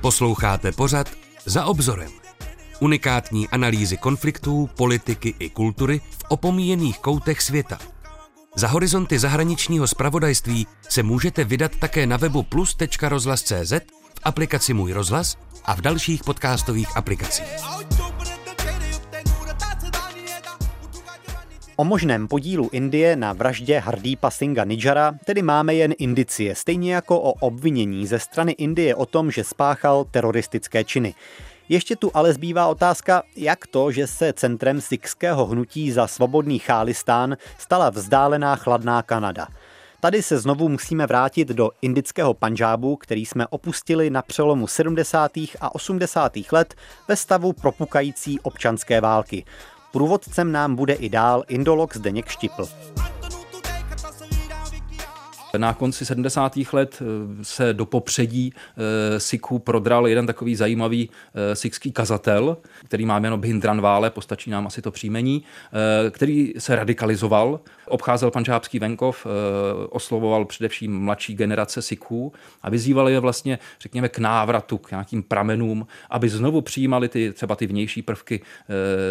Posloucháte 0.00 0.72
pořad 0.72 1.10
Za 1.44 1.64
obzorem. 1.64 2.10
Unikátní 2.80 3.48
analýzy 3.48 3.96
konfliktů, 3.96 4.70
politiky 4.76 5.34
i 5.38 5.50
kultury 5.50 6.00
v 6.10 6.24
opomíjených 6.28 6.98
koutech 6.98 7.42
světa. 7.42 7.78
Za 8.54 8.68
horizonty 8.68 9.18
zahraničního 9.18 9.86
spravodajství 9.86 10.66
se 10.88 11.02
můžete 11.02 11.44
vydat 11.44 11.72
také 11.76 12.06
na 12.06 12.16
webu 12.16 12.42
plus.rozhlas.cz, 12.42 13.72
aplikaci 14.24 14.74
Můj 14.74 14.92
rozhlas 14.92 15.36
a 15.64 15.74
v 15.74 15.80
dalších 15.80 16.24
podcastových 16.24 16.96
aplikacích. 16.96 17.46
O 21.76 21.84
možném 21.84 22.28
podílu 22.28 22.68
Indie 22.72 23.16
na 23.16 23.32
vraždě 23.32 23.78
Hardípa 23.78 24.30
Singha 24.30 24.64
Nijara 24.64 25.12
tedy 25.24 25.42
máme 25.42 25.74
jen 25.74 25.94
indicie, 25.98 26.54
stejně 26.54 26.94
jako 26.94 27.20
o 27.20 27.32
obvinění 27.32 28.06
ze 28.06 28.18
strany 28.18 28.52
Indie 28.52 28.94
o 28.94 29.06
tom, 29.06 29.30
že 29.30 29.44
spáchal 29.44 30.04
teroristické 30.04 30.84
činy. 30.84 31.14
Ještě 31.68 31.96
tu 31.96 32.10
ale 32.14 32.32
zbývá 32.32 32.66
otázka, 32.66 33.22
jak 33.36 33.66
to, 33.66 33.92
že 33.92 34.06
se 34.06 34.32
centrem 34.32 34.80
sikského 34.80 35.46
hnutí 35.46 35.92
za 35.92 36.06
svobodný 36.06 36.58
Chálistán 36.58 37.36
stala 37.58 37.90
vzdálená 37.90 38.56
chladná 38.56 39.02
Kanada. 39.02 39.48
Tady 40.04 40.22
se 40.22 40.38
znovu 40.38 40.68
musíme 40.68 41.06
vrátit 41.06 41.48
do 41.48 41.70
indického 41.82 42.34
Panžábu, 42.34 42.96
který 42.96 43.26
jsme 43.26 43.46
opustili 43.46 44.10
na 44.10 44.22
přelomu 44.22 44.66
70. 44.66 45.32
a 45.60 45.74
80. 45.74 46.32
let 46.52 46.74
ve 47.08 47.16
stavu 47.16 47.52
propukající 47.52 48.40
občanské 48.40 49.00
války. 49.00 49.44
Průvodcem 49.92 50.52
nám 50.52 50.76
bude 50.76 50.94
i 50.94 51.08
dál 51.08 51.44
indolog 51.48 51.96
Zdeněk 51.96 52.28
Štipl. 52.28 52.68
Na 55.58 55.74
konci 55.74 56.06
70. 56.06 56.52
let 56.72 57.02
eh, 57.02 57.44
se 57.44 57.74
do 57.74 57.86
popředí 57.86 58.52
eh, 58.56 59.20
Sikhu 59.20 59.58
prodral 59.58 60.08
jeden 60.08 60.26
takový 60.26 60.56
zajímavý 60.56 61.10
eh, 61.34 61.56
sikský 61.56 61.92
kazatel, 61.92 62.56
který 62.84 63.06
má 63.06 63.18
jméno 63.18 63.38
Bhindranvále, 63.38 64.10
postačí 64.10 64.50
nám 64.50 64.66
asi 64.66 64.82
to 64.82 64.90
příjmení, 64.90 65.42
který 66.10 66.52
se 66.58 66.76
radikalizoval, 66.76 67.60
obcházel 67.86 68.30
panžábský 68.30 68.78
venkov, 68.78 69.26
oslovoval 69.90 70.44
především 70.44 70.98
mladší 70.98 71.34
generace 71.34 71.82
Sikhů 71.82 72.32
a 72.62 72.70
vyzýval 72.70 73.08
je 73.08 73.20
vlastně, 73.20 73.58
řekněme, 73.80 74.08
k 74.08 74.18
návratu, 74.18 74.78
k 74.78 74.90
nějakým 74.90 75.22
pramenům, 75.22 75.86
aby 76.10 76.28
znovu 76.28 76.60
přijímali 76.60 77.08
ty, 77.08 77.32
třeba 77.32 77.56
ty 77.56 77.66
vnější 77.66 78.02
prvky 78.02 78.40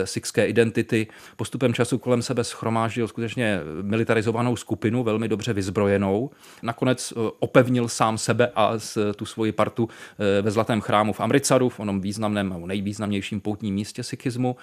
sikské 0.03 0.45
identity. 0.45 1.07
Postupem 1.35 1.73
času 1.73 1.97
kolem 1.97 2.21
sebe 2.21 2.43
schromáždil 2.43 3.07
skutečně 3.07 3.59
militarizovanou 3.81 4.55
skupinu, 4.55 5.03
velmi 5.03 5.27
dobře 5.27 5.53
vyzbrojenou, 5.53 6.30
Nakonec 6.63 7.11
eh, 7.11 7.19
opevnil 7.39 7.87
sám 7.87 8.17
sebe 8.17 8.51
a 8.55 8.73
tu 9.15 9.25
svoji 9.25 9.51
partu 9.51 9.89
eh, 9.89 10.41
ve 10.41 10.51
Zlatém 10.51 10.81
chrámu 10.81 11.13
v 11.13 11.19
Amritsaru, 11.19 11.69
v 11.69 11.79
onom 11.79 12.01
významném, 12.01 12.63
nejvýznamnějším 12.65 13.41
poutním 13.41 13.75
místě 13.75 14.03
sikhismu. 14.03 14.55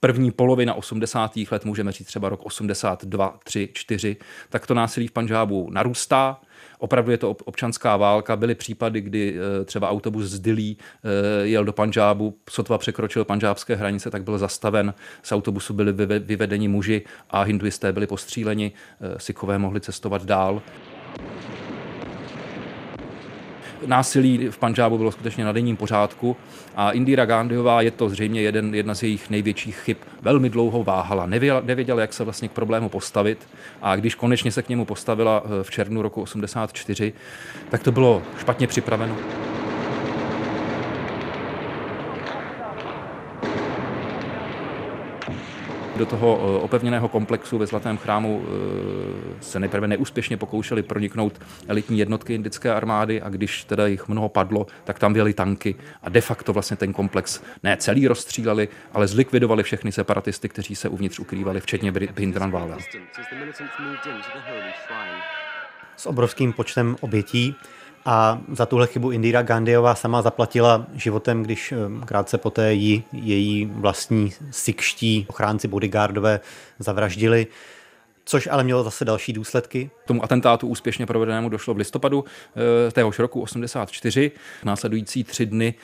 První 0.00 0.30
polovina 0.30 0.74
80. 0.74 1.32
let, 1.50 1.64
můžeme 1.64 1.92
říct 1.92 2.06
třeba 2.06 2.28
rok 2.28 2.40
82, 2.44 3.38
3, 3.44 3.68
4, 3.72 4.16
tak 4.50 4.66
to 4.66 4.74
násilí 4.74 5.06
v 5.06 5.12
Panžábu 5.12 5.70
narůstá. 5.70 6.40
Opravdu 6.78 7.10
je 7.10 7.18
to 7.18 7.30
občanská 7.30 7.96
válka. 7.96 8.36
Byly 8.36 8.54
případy, 8.54 9.00
kdy 9.00 9.36
eh, 9.36 9.64
třeba 9.64 9.90
autobus 9.90 10.24
z 10.24 10.40
Dili 10.40 10.76
jel 11.42 11.64
do 11.64 11.72
Panžábu, 11.72 12.38
sotva 12.50 12.78
překročil 12.78 13.24
panžábské 13.24 13.74
hranice, 13.74 14.10
tak 14.10 14.22
byl 14.22 14.38
zastaven. 14.38 14.94
Z 15.22 15.32
autobusu 15.32 15.74
byli 15.74 15.92
vyvedeni 16.18 16.68
muži 16.68 17.02
a 17.30 17.42
hinduisté 17.42 17.92
byli 17.92 18.06
postříleni. 18.06 18.72
Sikhové 19.16 19.58
mohli 19.58 19.80
cestovat 19.80 20.24
dál. 20.24 20.62
Násilí 23.86 24.48
v 24.48 24.58
Panžábu 24.58 24.98
bylo 24.98 25.12
skutečně 25.12 25.44
na 25.44 25.52
denním 25.52 25.76
pořádku 25.76 26.36
a 26.76 26.90
Indira 26.90 27.24
Gandhiová 27.26 27.80
je 27.82 27.90
to 27.90 28.08
zřejmě 28.08 28.40
jeden, 28.40 28.74
jedna 28.74 28.94
z 28.94 29.02
jejich 29.02 29.30
největších 29.30 29.76
chyb. 29.76 29.96
Velmi 30.22 30.50
dlouho 30.50 30.84
váhala, 30.84 31.26
nevěděla, 31.26 31.62
nevěděla, 31.64 32.00
jak 32.00 32.12
se 32.12 32.24
vlastně 32.24 32.48
k 32.48 32.52
problému 32.52 32.88
postavit 32.88 33.48
a 33.82 33.96
když 33.96 34.14
konečně 34.14 34.52
se 34.52 34.62
k 34.62 34.68
němu 34.68 34.84
postavila 34.84 35.42
eh, 35.44 35.64
v 35.64 35.70
červnu 35.70 36.02
roku 36.02 36.22
84, 36.22 37.12
tak 37.70 37.82
to 37.82 37.92
bylo 37.92 38.22
špatně 38.38 38.66
připraveno. 38.66 39.16
Do 45.96 46.06
toho 46.06 46.40
eh, 46.40 46.62
opevněného 46.62 47.08
komplexu 47.08 47.58
ve 47.58 47.66
Zlatém 47.66 47.96
chrámu 47.96 48.44
eh, 48.44 49.42
se 49.42 49.60
nejprve 49.60 49.88
neúspěšně 49.88 50.36
pokoušeli 50.36 50.82
proniknout 50.82 51.40
elitní 51.68 51.98
jednotky 51.98 52.34
indické 52.34 52.74
armády 52.74 53.22
a 53.22 53.28
když 53.28 53.64
teda 53.64 53.86
jich 53.86 54.08
mnoho 54.08 54.28
padlo, 54.28 54.66
tak 54.84 54.98
tam 54.98 55.12
byly 55.12 55.34
tanky 55.34 55.74
a 56.02 56.08
de 56.08 56.20
facto 56.20 56.52
vlastně 56.52 56.76
ten 56.76 56.92
komplex 56.92 57.42
ne 57.62 57.76
celý 57.76 58.08
rozstříleli, 58.08 58.68
ale 58.92 59.06
zlikvidovali 59.06 59.62
všechny 59.62 59.92
separatisty, 59.92 60.48
kteří 60.48 60.74
se 60.74 60.88
uvnitř 60.88 61.18
ukrývali, 61.18 61.60
včetně 61.60 61.92
Bhindranwala. 61.92 62.78
S 65.96 66.06
obrovským 66.06 66.52
počtem 66.52 66.96
obětí 67.00 67.56
a 68.06 68.40
za 68.52 68.66
tuhle 68.66 68.86
chybu 68.86 69.10
Indira 69.10 69.42
Gandhiová 69.42 69.94
sama 69.94 70.22
zaplatila 70.22 70.86
životem, 70.94 71.42
když 71.42 71.72
eh, 71.72 72.06
krátce 72.06 72.38
poté 72.38 72.72
ji 72.72 73.02
její 73.12 73.64
vlastní 73.64 74.32
sikští 74.50 75.26
ochránci 75.28 75.68
bodyguardové 75.68 76.40
zavraždili 76.78 77.46
což 78.26 78.48
ale 78.50 78.64
mělo 78.64 78.84
zase 78.84 79.04
další 79.04 79.32
důsledky. 79.32 79.90
Tomu 80.06 80.24
atentátu 80.24 80.66
úspěšně 80.66 81.06
provedenému 81.06 81.48
došlo 81.48 81.74
v 81.74 81.76
listopadu 81.76 82.24
e, 82.88 82.90
téhož 82.90 83.18
roku 83.18 83.40
84. 83.40 84.30
Následující 84.64 85.24
tři 85.24 85.46
dny, 85.46 85.74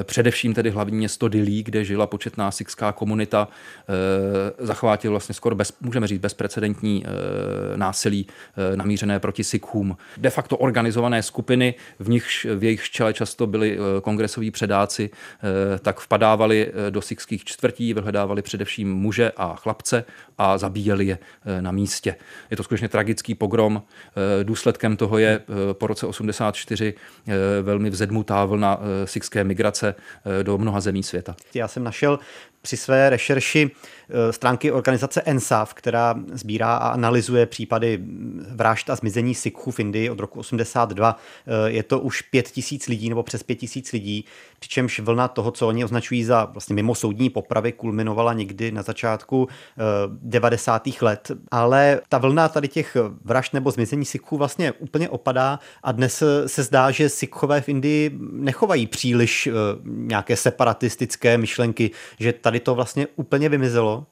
e, 0.00 0.04
především 0.04 0.54
tedy 0.54 0.70
hlavní 0.70 0.96
město 0.96 1.28
Dili, 1.28 1.62
kde 1.62 1.84
žila 1.84 2.06
početná 2.06 2.50
sikská 2.50 2.92
komunita, 2.92 3.48
e, 4.60 4.66
zachvátil 4.66 5.10
vlastně 5.10 5.34
skoro, 5.34 5.54
bez, 5.54 5.72
můžeme 5.80 6.06
říct, 6.06 6.20
bezprecedentní 6.20 7.04
násilí 7.76 8.26
namířené 8.74 9.20
proti 9.20 9.44
Sikhům. 9.44 9.96
De 10.16 10.30
facto 10.30 10.56
organizované 10.56 11.22
skupiny, 11.22 11.74
v 11.98 12.08
nichž 12.08 12.46
v 12.54 12.64
jejich 12.64 12.90
čele 12.90 13.14
často 13.14 13.46
byli 13.46 13.78
kongresoví 14.02 14.50
předáci, 14.50 15.10
tak 15.80 16.00
vpadávali 16.00 16.72
do 16.90 17.02
sikských 17.02 17.44
čtvrtí, 17.44 17.94
vyhledávali 17.94 18.42
především 18.42 18.94
muže 18.94 19.32
a 19.36 19.54
chlapce 19.56 20.04
a 20.38 20.58
zabíjeli 20.58 21.06
je 21.06 21.18
na 21.62 21.72
místě. 21.72 22.16
Je 22.50 22.56
to 22.56 22.62
skutečně 22.62 22.88
tragický 22.88 23.34
pogrom. 23.34 23.82
Eh, 24.40 24.44
důsledkem 24.44 24.96
toho 24.96 25.18
je 25.18 25.40
eh, 25.40 25.74
po 25.74 25.86
roce 25.86 26.06
84 26.06 26.94
eh, 26.94 27.34
velmi 27.62 27.90
vzedmutá 27.90 28.44
vlna 28.44 28.80
sikské 29.04 29.44
migrace 29.44 29.94
do 30.42 30.58
mnoha 30.58 30.80
zemí 30.80 31.02
světa. 31.02 31.36
Já 31.54 31.68
jsem 31.68 31.84
našel 31.84 32.18
při 32.62 32.76
své 32.76 33.10
rešerši 33.10 33.70
eh, 34.10 34.32
stránky 34.32 34.72
organizace 34.72 35.22
ENSAF, 35.22 35.74
která 35.74 36.14
sbírá 36.32 36.76
a 36.76 36.88
analyzuje 36.88 37.46
případy 37.46 37.98
vražd 38.54 38.90
a 38.90 38.96
zmizení 38.96 39.34
Sikhů 39.34 39.70
v 39.70 39.80
Indii 39.80 40.10
od 40.10 40.20
roku 40.20 40.40
82. 40.40 41.16
Eh, 41.46 41.70
je 41.70 41.82
to 41.82 42.00
už 42.00 42.22
pět 42.22 42.48
tisíc 42.48 42.86
lidí 42.86 43.08
nebo 43.08 43.22
přes 43.22 43.42
pět 43.42 43.56
tisíc 43.56 43.92
lidí, 43.92 44.24
přičemž 44.58 45.00
vlna 45.00 45.28
toho, 45.28 45.50
co 45.50 45.68
oni 45.68 45.84
označují 45.84 46.24
za 46.24 46.44
vlastně 46.44 46.74
mimo 46.74 46.94
soudní 46.94 47.30
popravy, 47.30 47.72
kulminovala 47.72 48.32
někdy 48.32 48.72
na 48.72 48.82
začátku 48.82 49.48
90. 50.22 50.88
Eh, 50.88 51.04
let. 51.04 51.30
Ale 51.50 52.00
ta 52.08 52.18
vlna 52.18 52.48
tady 52.48 52.68
těch 52.68 52.96
vražd 53.24 53.54
nebo 53.54 53.70
zmizení 53.70 54.04
Sikhů 54.04 54.36
vlastně 54.36 54.72
úplně 54.72 55.08
opadá 55.08 55.58
a 55.82 55.92
dnes 55.92 56.22
se 56.46 56.62
zdá, 56.62 56.90
že 56.90 57.08
Sikhové 57.08 57.60
v 57.60 57.68
Indii 57.68 58.18
nechovají 58.32 58.86
příliš 58.86 59.48
nějaké 59.84 60.36
separatistické 60.36 61.38
myšlenky, 61.38 61.90
že 62.18 62.32
ta 62.32 62.49
tady 62.50 62.60
to 62.60 62.74
vlastně 62.74 63.06
úplně 63.16 63.48
vymizelo? 63.48 64.06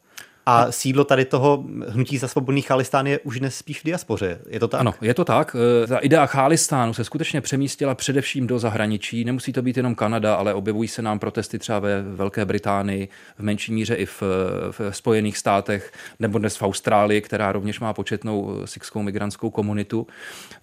A 0.50 0.72
sídlo 0.72 1.04
tady 1.04 1.24
toho 1.24 1.64
hnutí 1.88 2.18
za 2.18 2.28
svobodný 2.28 2.62
Chálistán 2.62 3.06
je 3.06 3.18
už 3.18 3.40
dnes 3.40 3.56
spíš 3.56 3.80
v 3.80 3.84
diaspoře. 3.84 4.38
Je 4.50 4.60
to 4.60 4.68
tak? 4.68 4.80
Ano, 4.80 4.94
je 5.00 5.14
to 5.14 5.24
tak. 5.24 5.56
E, 5.84 5.86
ta 5.86 5.98
idea 5.98 6.26
Chálistánu 6.26 6.94
se 6.94 7.04
skutečně 7.04 7.40
přemístila 7.40 7.94
především 7.94 8.46
do 8.46 8.58
zahraničí. 8.58 9.24
Nemusí 9.24 9.52
to 9.52 9.62
být 9.62 9.76
jenom 9.76 9.94
Kanada, 9.94 10.34
ale 10.34 10.54
objevují 10.54 10.88
se 10.88 11.02
nám 11.02 11.18
protesty 11.18 11.58
třeba 11.58 11.78
ve 11.78 12.02
Velké 12.02 12.44
Británii, 12.44 13.08
v 13.38 13.42
menší 13.42 13.72
míře 13.72 13.94
i 13.94 14.06
v, 14.06 14.22
v 14.70 14.80
Spojených 14.90 15.38
státech, 15.38 15.92
nebo 16.18 16.38
dnes 16.38 16.56
v 16.56 16.62
Austrálii, 16.62 17.20
která 17.20 17.52
rovněž 17.52 17.80
má 17.80 17.92
početnou 17.92 18.62
sikskou 18.64 19.02
migrantskou 19.02 19.50
komunitu. 19.50 20.06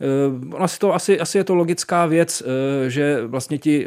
E, 0.02 0.58
asi, 0.58 0.80
to, 0.80 0.94
asi, 0.94 1.20
asi 1.20 1.38
je 1.38 1.44
to 1.44 1.56
logická 1.56 2.06
věc, 2.06 2.44
e, 2.46 2.90
že 2.90 3.28
vlastně 3.28 3.58
ti 3.58 3.86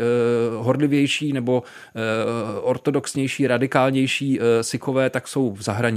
horlivější 0.56 1.32
nebo 1.32 1.62
ortodoxnější, 2.62 3.46
radikálnější 3.46 4.40
sikové 4.60 5.10
tak 5.10 5.28
jsou 5.28 5.52
v 5.52 5.62
zahraničí. 5.62 5.87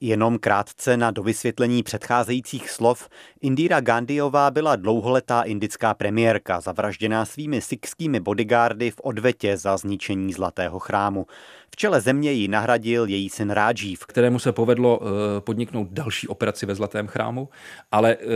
Jenom 0.00 0.38
krátce 0.38 0.96
na 0.96 1.10
dovysvětlení 1.10 1.82
předcházejících 1.82 2.70
slov. 2.70 3.08
Indira 3.44 3.80
Gandhiová 3.80 4.50
byla 4.50 4.76
dlouholetá 4.76 5.42
indická 5.42 5.94
premiérka, 5.94 6.60
zavražděná 6.60 7.24
svými 7.24 7.60
sikskými 7.60 8.20
bodyguardy 8.20 8.90
v 8.90 9.00
odvetě 9.02 9.56
za 9.56 9.76
zničení 9.76 10.32
Zlatého 10.32 10.78
chrámu. 10.78 11.26
V 11.74 11.76
čele 11.76 12.00
země 12.00 12.32
ji 12.32 12.48
nahradil 12.48 13.06
její 13.06 13.28
syn 13.28 13.50
Rážív. 13.50 14.06
Kterému 14.06 14.38
se 14.38 14.52
povedlo 14.52 15.00
eh, 15.02 15.40
podniknout 15.40 15.88
další 15.90 16.28
operaci 16.28 16.66
ve 16.66 16.74
Zlatém 16.74 17.06
chrámu, 17.06 17.48
ale 17.92 18.16
eh, 18.20 18.26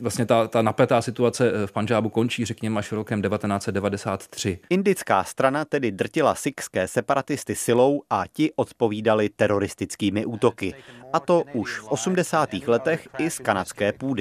vlastně 0.00 0.26
ta, 0.26 0.48
ta 0.48 0.62
napetá 0.62 1.02
situace 1.02 1.52
eh, 1.52 1.66
v 1.66 1.72
Panžábu 1.72 2.08
končí, 2.08 2.44
řekněme, 2.44 2.78
až 2.78 2.92
rokem 2.92 3.22
1993. 3.22 4.58
Indická 4.70 5.24
strana 5.24 5.64
tedy 5.64 5.92
drtila 5.92 6.34
sikské 6.34 6.88
separatisty 6.88 7.54
silou 7.54 8.02
a 8.10 8.24
ti 8.32 8.52
odpovídali 8.56 9.28
teroristickými 9.28 10.26
útoky. 10.26 10.74
A 11.12 11.20
to 11.20 11.44
už 11.52 11.78
v 11.78 11.88
80. 11.88 12.52
letech 12.66 13.08
i 13.18 13.30
z 13.30 13.38
kanadské 13.38 13.92
půdy. 13.92 14.19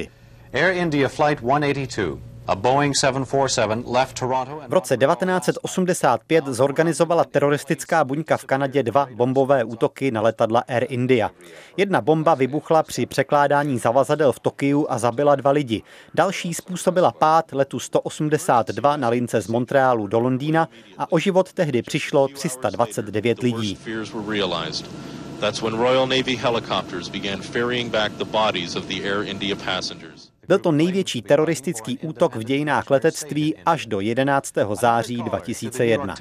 Air 0.53 0.73
India 0.73 1.09
Flight 1.09 1.43
182 2.93 4.45
v 4.67 4.73
roce 4.73 4.97
1985 4.97 6.45
zorganizovala 6.45 7.23
teroristická 7.23 8.03
buňka 8.03 8.37
v 8.37 8.45
Kanadě 8.45 8.83
dva 8.83 9.07
bombové 9.15 9.63
útoky 9.63 10.11
na 10.11 10.21
letadla 10.21 10.63
Air 10.67 10.85
India. 10.89 11.31
Jedna 11.77 12.01
bomba 12.01 12.33
vybuchla 12.35 12.83
při 12.83 13.05
překládání 13.05 13.79
zavazadel 13.79 14.31
v 14.31 14.39
Tokiu 14.39 14.85
a 14.89 14.97
zabila 14.97 15.35
dva 15.35 15.51
lidi. 15.51 15.81
Další 16.13 16.53
způsobila 16.53 17.11
pád 17.11 17.51
letu 17.51 17.79
182 17.79 18.97
na 18.97 19.09
lince 19.09 19.41
z 19.41 19.47
Montrealu 19.47 20.07
do 20.07 20.19
Londýna 20.19 20.69
a 20.97 21.11
o 21.11 21.19
život 21.19 21.53
tehdy 21.53 21.81
přišlo 21.81 22.27
329 22.27 23.41
lidí. 23.41 23.77
That's 25.39 25.61
when 25.61 25.73
Royal 25.73 26.05
Navy 26.05 26.35
helicopters 26.35 27.07
began 27.07 27.41
ferrying 27.41 27.89
back 27.91 28.11
the 28.17 28.25
bodies 28.25 28.75
of 28.75 28.87
the 28.87 29.03
Air 29.03 29.23
India 29.23 29.55
passengers. 29.55 30.08
Byl 30.49 30.59
to 30.59 30.71
největší 30.71 31.21
teroristický 31.21 31.97
útok 31.97 32.35
v 32.35 32.43
dějinách 32.43 32.89
letectví 32.89 33.55
až 33.65 33.85
do 33.85 33.99
11. 33.99 34.53
září 34.73 35.17
2001. 35.17 36.15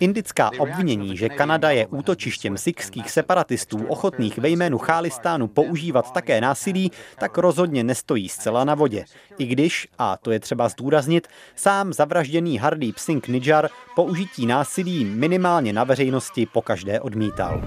Indická 0.00 0.50
obvinění, 0.58 1.16
že 1.16 1.28
Kanada 1.28 1.70
je 1.70 1.86
útočištěm 1.86 2.58
sikských 2.58 3.10
separatistů 3.10 3.86
ochotných 3.86 4.38
ve 4.38 4.48
jménu 4.48 4.78
Chálistánu 4.78 5.48
používat 5.48 6.12
také 6.12 6.40
násilí, 6.40 6.90
tak 7.18 7.38
rozhodně 7.38 7.84
nestojí 7.84 8.28
zcela 8.28 8.64
na 8.64 8.74
vodě. 8.74 9.04
I 9.38 9.46
když, 9.46 9.88
a 9.98 10.16
to 10.16 10.30
je 10.30 10.40
třeba 10.40 10.68
zdůraznit, 10.68 11.28
sám 11.56 11.92
zavražděný 11.92 12.58
Hardeep 12.58 12.98
Singh 12.98 13.28
Nijar 13.28 13.68
použití 13.96 14.46
násilí 14.46 15.04
minimálně 15.04 15.72
na 15.72 15.84
veřejnosti 15.84 16.46
pokaždé 16.46 17.00
odmítal. 17.00 17.62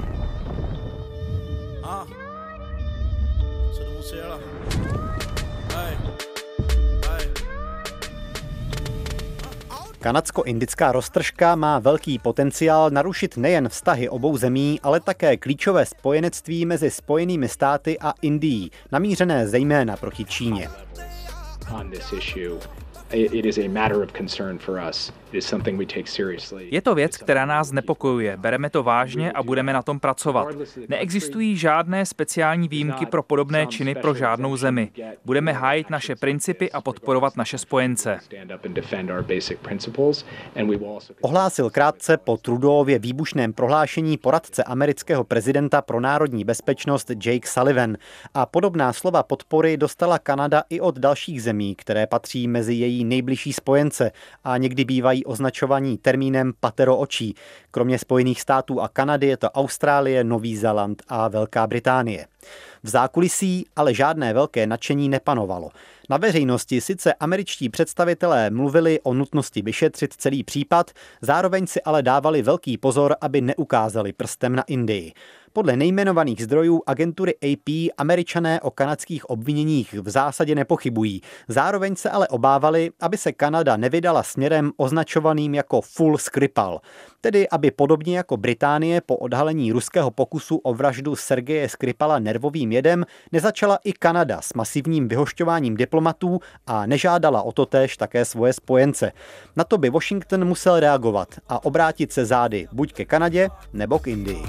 Kanadsko-indická 10.07 10.91
roztržka 10.91 11.55
má 11.55 11.79
velký 11.79 12.19
potenciál 12.19 12.89
narušit 12.89 13.37
nejen 13.37 13.69
vztahy 13.69 14.09
obou 14.09 14.37
zemí, 14.37 14.79
ale 14.83 14.99
také 14.99 15.37
klíčové 15.37 15.85
spojenectví 15.85 16.65
mezi 16.65 16.91
Spojenými 16.91 17.49
státy 17.49 17.99
a 17.99 18.13
Indií, 18.21 18.71
namířené 18.91 19.47
zejména 19.47 19.97
proti 19.97 20.25
Číně. 20.25 20.69
Je 26.57 26.81
to 26.81 26.95
věc, 26.95 27.17
která 27.17 27.45
nás 27.45 27.67
znepokojuje. 27.67 28.37
Bereme 28.37 28.69
to 28.69 28.83
vážně 28.83 29.31
a 29.31 29.43
budeme 29.43 29.73
na 29.73 29.81
tom 29.81 29.99
pracovat. 29.99 30.47
Neexistují 30.89 31.57
žádné 31.57 32.05
speciální 32.05 32.67
výjimky 32.67 33.05
pro 33.05 33.23
podobné 33.23 33.67
činy 33.67 33.95
pro 33.95 34.13
žádnou 34.13 34.57
zemi. 34.57 34.91
Budeme 35.25 35.53
hájit 35.53 35.89
naše 35.89 36.15
principy 36.15 36.71
a 36.71 36.81
podporovat 36.81 37.37
naše 37.37 37.57
spojence. 37.57 38.19
Ohlásil 41.21 41.69
krátce 41.69 42.17
po 42.17 42.37
Trudeauově 42.37 42.99
výbušném 42.99 43.53
prohlášení 43.53 44.17
poradce 44.17 44.63
amerického 44.63 45.23
prezidenta 45.23 45.81
pro 45.81 45.99
národní 45.99 46.43
bezpečnost 46.43 47.11
Jake 47.25 47.47
Sullivan. 47.47 47.97
A 48.33 48.45
podobná 48.45 48.93
slova 48.93 49.23
podpory 49.23 49.77
dostala 49.77 50.19
Kanada 50.19 50.63
i 50.69 50.81
od 50.81 50.99
dalších 50.99 51.43
zemí, 51.43 51.75
které 51.75 52.07
patří 52.07 52.47
mezi 52.47 52.73
její 52.73 53.05
nejbližší 53.05 53.53
spojence 53.53 54.11
a 54.43 54.57
někdy 54.57 54.85
bývají 54.85 55.25
označovaní 55.27 55.97
termínem 55.97 56.53
patero 56.59 56.97
očí. 56.97 57.35
Kromě 57.71 57.99
Spojených 57.99 58.41
států 58.41 58.81
a 58.81 58.87
Kanady 58.87 59.27
je 59.27 59.37
to 59.37 59.51
Austrálie, 59.51 60.23
Nový 60.23 60.57
Zéland 60.57 61.03
a 61.07 61.27
Velká 61.27 61.67
Británie. 61.67 62.27
V 62.83 62.89
zákulisí 62.89 63.65
ale 63.75 63.93
žádné 63.93 64.33
velké 64.33 64.67
nadšení 64.67 65.09
nepanovalo. 65.09 65.69
Na 66.09 66.17
veřejnosti 66.17 66.81
sice 66.81 67.13
američtí 67.13 67.69
představitelé 67.69 68.49
mluvili 68.49 68.99
o 69.03 69.13
nutnosti 69.13 69.61
vyšetřit 69.61 70.13
celý 70.13 70.43
případ, 70.43 70.91
zároveň 71.21 71.67
si 71.67 71.81
ale 71.81 72.03
dávali 72.03 72.41
velký 72.41 72.77
pozor, 72.77 73.15
aby 73.21 73.41
neukázali 73.41 74.13
prstem 74.13 74.55
na 74.55 74.63
Indii. 74.63 75.13
Podle 75.57 75.75
nejmenovaných 75.75 76.43
zdrojů 76.43 76.81
agentury 76.87 77.35
AP 77.35 77.89
američané 77.97 78.61
o 78.61 78.71
kanadských 78.71 79.29
obviněních 79.29 79.93
v 79.93 80.09
zásadě 80.09 80.55
nepochybují. 80.55 81.21
Zároveň 81.47 81.95
se 81.95 82.09
ale 82.09 82.27
obávali, 82.27 82.91
aby 83.01 83.17
se 83.17 83.31
Kanada 83.31 83.77
nevydala 83.77 84.23
směrem 84.23 84.71
označovaným 84.77 85.55
jako 85.55 85.81
full 85.81 86.17
Skripal, 86.17 86.81
tedy 87.21 87.49
aby 87.49 87.71
podobně 87.71 88.17
jako 88.17 88.37
Británie 88.37 89.01
po 89.01 89.17
odhalení 89.17 89.71
ruského 89.71 90.11
pokusu 90.11 90.57
o 90.57 90.73
vraždu 90.73 91.15
Sergeje 91.15 91.69
Skripala 91.69 92.19
nervovým 92.19 92.71
jedem 92.71 93.05
nezačala 93.31 93.79
i 93.83 93.93
Kanada 93.93 94.41
s 94.41 94.53
masivním 94.53 95.07
vyhošťováním 95.07 95.77
diplomatů 95.77 96.39
a 96.67 96.85
nežádala 96.85 97.41
o 97.41 97.51
to 97.51 97.65
též 97.65 97.97
také 97.97 98.25
svoje 98.25 98.53
spojence. 98.53 99.11
Na 99.55 99.63
to 99.63 99.77
by 99.77 99.89
Washington 99.89 100.45
musel 100.45 100.79
reagovat 100.79 101.29
a 101.49 101.65
obrátit 101.65 102.13
se 102.13 102.25
zády 102.25 102.67
buď 102.71 102.93
ke 102.93 103.05
Kanadě 103.05 103.49
nebo 103.73 103.99
k 103.99 104.07
Indii. 104.07 104.43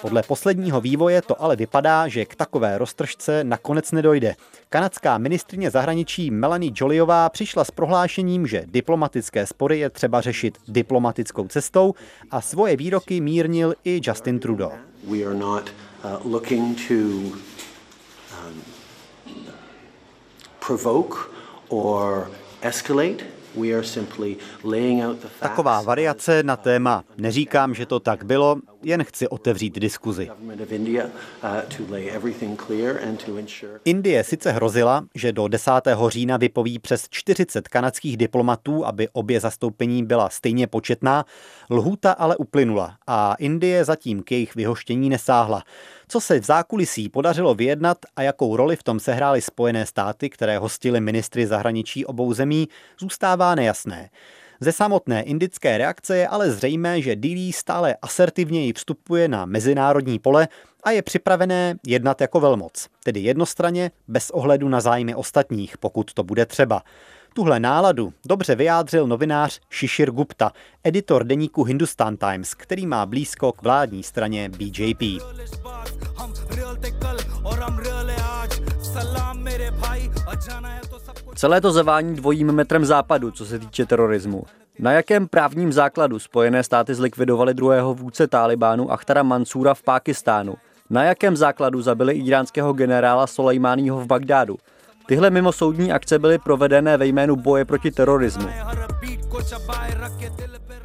Podle 0.00 0.22
posledního 0.22 0.80
vývoje 0.80 1.22
to 1.22 1.42
ale 1.42 1.56
vypadá, 1.56 2.08
že 2.08 2.24
k 2.24 2.34
takové 2.34 2.78
roztržce 2.78 3.44
nakonec 3.44 3.92
nedojde. 3.92 4.36
Kanadská 4.68 5.18
ministrině 5.18 5.70
zahraničí 5.70 6.30
Melanie 6.30 6.72
Joliová 6.74 7.28
přišla 7.28 7.64
s 7.64 7.70
prohlášením, 7.70 8.46
že 8.46 8.64
diplomatické 8.66 9.46
spory 9.46 9.78
je 9.78 9.90
třeba 9.90 10.20
řešit 10.20 10.58
diplomatickou 10.68 11.48
cestou 11.48 11.94
a 12.30 12.40
svoje 12.40 12.76
výroky 12.76 13.20
mírnil 13.20 13.74
i 13.84 14.00
Justin 14.04 14.38
Trudeau. 14.38 14.72
We 15.04 15.22
are 15.22 15.34
not, 15.34 15.70
uh, 16.04 16.32
looking 16.32 16.88
to, 16.88 16.94
um, 16.94 17.36
provoke 20.58 21.18
or 21.68 22.30
escalate 22.62 23.35
Taková 25.40 25.82
variace 25.82 26.42
na 26.42 26.56
téma. 26.56 27.04
Neříkám, 27.16 27.74
že 27.74 27.86
to 27.86 28.00
tak 28.00 28.24
bylo, 28.24 28.56
jen 28.86 29.04
chci 29.04 29.28
otevřít 29.28 29.78
diskuzi. 29.78 30.30
Indie 33.84 34.24
sice 34.24 34.52
hrozila, 34.52 35.04
že 35.14 35.32
do 35.32 35.48
10. 35.48 35.70
října 36.08 36.36
vypoví 36.36 36.78
přes 36.78 37.06
40 37.10 37.68
kanadských 37.68 38.16
diplomatů, 38.16 38.86
aby 38.86 39.08
obě 39.12 39.40
zastoupení 39.40 40.04
byla 40.04 40.28
stejně 40.28 40.66
početná, 40.66 41.24
lhůta 41.70 42.12
ale 42.12 42.36
uplynula 42.36 42.96
a 43.06 43.34
Indie 43.38 43.84
zatím 43.84 44.22
k 44.22 44.32
jejich 44.32 44.54
vyhoštění 44.54 45.08
nesáhla. 45.08 45.62
Co 46.08 46.20
se 46.20 46.40
v 46.40 46.44
zákulisí 46.44 47.08
podařilo 47.08 47.54
vyjednat 47.54 47.98
a 48.16 48.22
jakou 48.22 48.56
roli 48.56 48.76
v 48.76 48.82
tom 48.82 49.00
sehrály 49.00 49.42
Spojené 49.42 49.86
státy, 49.86 50.30
které 50.30 50.58
hostily 50.58 51.00
ministry 51.00 51.46
zahraničí 51.46 52.06
obou 52.06 52.32
zemí, 52.32 52.68
zůstává 53.00 53.54
nejasné. 53.54 54.10
Ze 54.60 54.72
samotné 54.72 55.22
indické 55.22 55.78
reakce 55.78 56.16
je 56.16 56.28
ale 56.28 56.50
zřejmé, 56.50 57.02
že 57.02 57.16
Dili 57.16 57.52
stále 57.52 57.96
asertivněji 58.02 58.72
vstupuje 58.72 59.28
na 59.28 59.46
mezinárodní 59.46 60.18
pole 60.18 60.48
a 60.84 60.90
je 60.90 61.02
připravené 61.02 61.74
jednat 61.86 62.20
jako 62.20 62.40
velmoc, 62.40 62.88
tedy 63.04 63.20
jednostranně 63.20 63.90
bez 64.08 64.30
ohledu 64.30 64.68
na 64.68 64.80
zájmy 64.80 65.14
ostatních, 65.14 65.78
pokud 65.78 66.14
to 66.14 66.24
bude 66.24 66.46
třeba. 66.46 66.82
Tuhle 67.34 67.60
náladu 67.60 68.12
dobře 68.26 68.54
vyjádřil 68.54 69.06
novinář 69.06 69.60
Shishir 69.78 70.10
Gupta, 70.10 70.52
editor 70.84 71.24
deníku 71.24 71.64
Hindustan 71.64 72.16
Times, 72.16 72.54
který 72.54 72.86
má 72.86 73.06
blízko 73.06 73.52
k 73.52 73.62
vládní 73.62 74.02
straně 74.02 74.48
BJP. 74.48 75.02
Celé 81.36 81.60
to 81.60 81.72
zavání 81.72 82.16
dvojím 82.16 82.52
metrem 82.52 82.84
západu, 82.84 83.30
co 83.30 83.46
se 83.46 83.58
týče 83.58 83.86
terorismu. 83.86 84.42
Na 84.78 84.92
jakém 84.92 85.28
právním 85.28 85.72
základu 85.72 86.18
Spojené 86.18 86.62
státy 86.62 86.94
zlikvidovaly 86.94 87.54
druhého 87.54 87.94
vůdce 87.94 88.26
Talibánu 88.26 88.92
Achtara 88.92 89.22
Mansura 89.22 89.74
v 89.74 89.82
Pákistánu? 89.82 90.54
Na 90.90 91.04
jakém 91.04 91.36
základu 91.36 91.82
zabili 91.82 92.14
iránského 92.14 92.72
generála 92.72 93.26
Soleimányho 93.26 94.00
v 94.00 94.06
Bagdádu? 94.06 94.56
Tyhle 95.06 95.30
mimosoudní 95.30 95.92
akce 95.92 96.18
byly 96.18 96.38
provedené 96.38 96.96
ve 96.96 97.06
jménu 97.06 97.36
boje 97.36 97.64
proti 97.64 97.90
terorismu. 97.90 98.48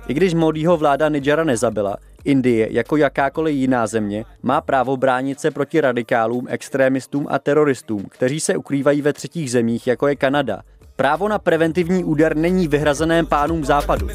I 0.07 0.13
když 0.13 0.33
Modího 0.33 0.77
vláda 0.77 1.09
Nidžara 1.09 1.43
nezabila, 1.43 1.97
Indie, 2.23 2.67
jako 2.71 2.97
jakákoliv 2.97 3.55
jiná 3.55 3.87
země, 3.87 4.25
má 4.43 4.61
právo 4.61 4.97
bránit 4.97 5.39
se 5.39 5.51
proti 5.51 5.81
radikálům, 5.81 6.47
extrémistům 6.49 7.27
a 7.29 7.39
teroristům, 7.39 8.05
kteří 8.09 8.39
se 8.39 8.57
ukrývají 8.57 9.01
ve 9.01 9.13
třetích 9.13 9.51
zemích, 9.51 9.87
jako 9.87 10.07
je 10.07 10.15
Kanada. 10.15 10.61
Právo 10.95 11.27
na 11.27 11.39
preventivní 11.39 12.03
úder 12.03 12.37
není 12.37 12.67
vyhrazené 12.67 13.23
pánům 13.23 13.65
západu. 13.65 14.07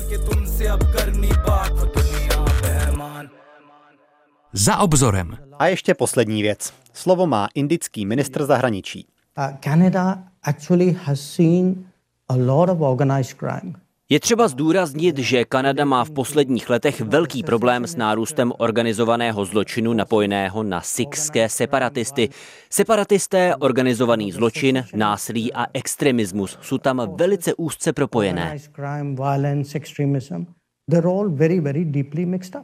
Za 4.52 4.76
obzorem. 4.76 5.36
A 5.58 5.66
ještě 5.66 5.94
poslední 5.94 6.42
věc. 6.42 6.72
Slovo 6.92 7.26
má 7.26 7.48
indický 7.54 8.06
ministr 8.06 8.46
zahraničí. 8.46 9.06
Uh, 9.38 9.56
Canada 9.60 10.18
actually 10.42 10.92
has 10.92 11.20
seen 11.20 11.84
a 12.28 12.34
lot 12.36 12.68
of 12.68 12.80
organized 12.80 13.38
crime. 13.38 13.85
Je 14.08 14.20
třeba 14.20 14.48
zdůraznit, 14.48 15.18
že 15.18 15.44
Kanada 15.44 15.84
má 15.84 16.04
v 16.04 16.10
posledních 16.10 16.70
letech 16.70 17.00
velký 17.00 17.42
problém 17.42 17.86
s 17.86 17.96
nárůstem 17.96 18.52
organizovaného 18.58 19.44
zločinu 19.44 19.92
napojeného 19.92 20.62
na 20.62 20.80
sikské 20.80 21.48
separatisty. 21.48 22.28
Separatisté, 22.70 23.56
organizovaný 23.56 24.32
zločin, 24.32 24.84
násilí 24.94 25.52
a 25.52 25.66
extremismus 25.74 26.58
jsou 26.62 26.78
tam 26.78 27.16
velice 27.16 27.54
úzce 27.54 27.92
propojené. 27.92 28.58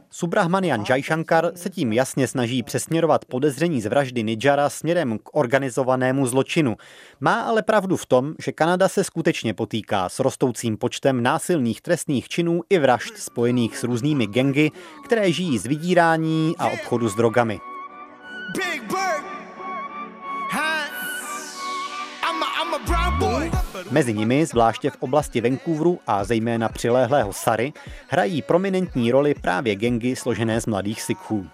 Subrahmanian 0.09 0.83
Jaishankar 0.89 1.51
se 1.55 1.69
tím 1.69 1.93
jasně 1.93 2.27
snaží 2.27 2.63
přesměrovat 2.63 3.25
podezření 3.25 3.81
z 3.81 3.85
vraždy 3.85 4.23
Nidžara 4.23 4.69
směrem 4.69 5.17
k 5.17 5.35
organizovanému 5.35 6.27
zločinu. 6.27 6.75
Má 7.19 7.41
ale 7.41 7.63
pravdu 7.63 7.97
v 7.97 8.05
tom, 8.05 8.33
že 8.39 8.51
Kanada 8.51 8.87
se 8.87 9.03
skutečně 9.03 9.53
potýká 9.53 10.09
s 10.09 10.19
rostoucím 10.19 10.77
počtem 10.77 11.23
násilných 11.23 11.81
trestných 11.81 12.29
činů 12.29 12.61
i 12.69 12.79
vražd 12.79 13.17
spojených 13.17 13.77
s 13.77 13.83
různými 13.83 14.27
gengy, 14.27 14.71
které 15.05 15.31
žijí 15.31 15.57
z 15.57 15.65
vydírání 15.65 16.55
a 16.57 16.67
obchodu 16.67 17.09
s 17.09 17.15
drogami. 17.15 17.59
Big 18.57 18.81
Bird. 18.81 19.12
Mezi 23.93 24.13
nimi, 24.13 24.45
zvláště 24.45 24.89
v 24.89 24.97
oblasti 24.99 25.41
Vancouveru 25.41 25.99
a 26.07 26.23
zejména 26.23 26.69
přiléhlého 26.69 27.33
Sary, 27.33 27.73
hrají 28.07 28.41
prominentní 28.41 29.11
roli 29.11 29.33
právě 29.33 29.75
gengy 29.75 30.15
složené 30.15 30.61
z 30.61 30.65
mladých 30.65 31.01
Sikhů. 31.01 31.47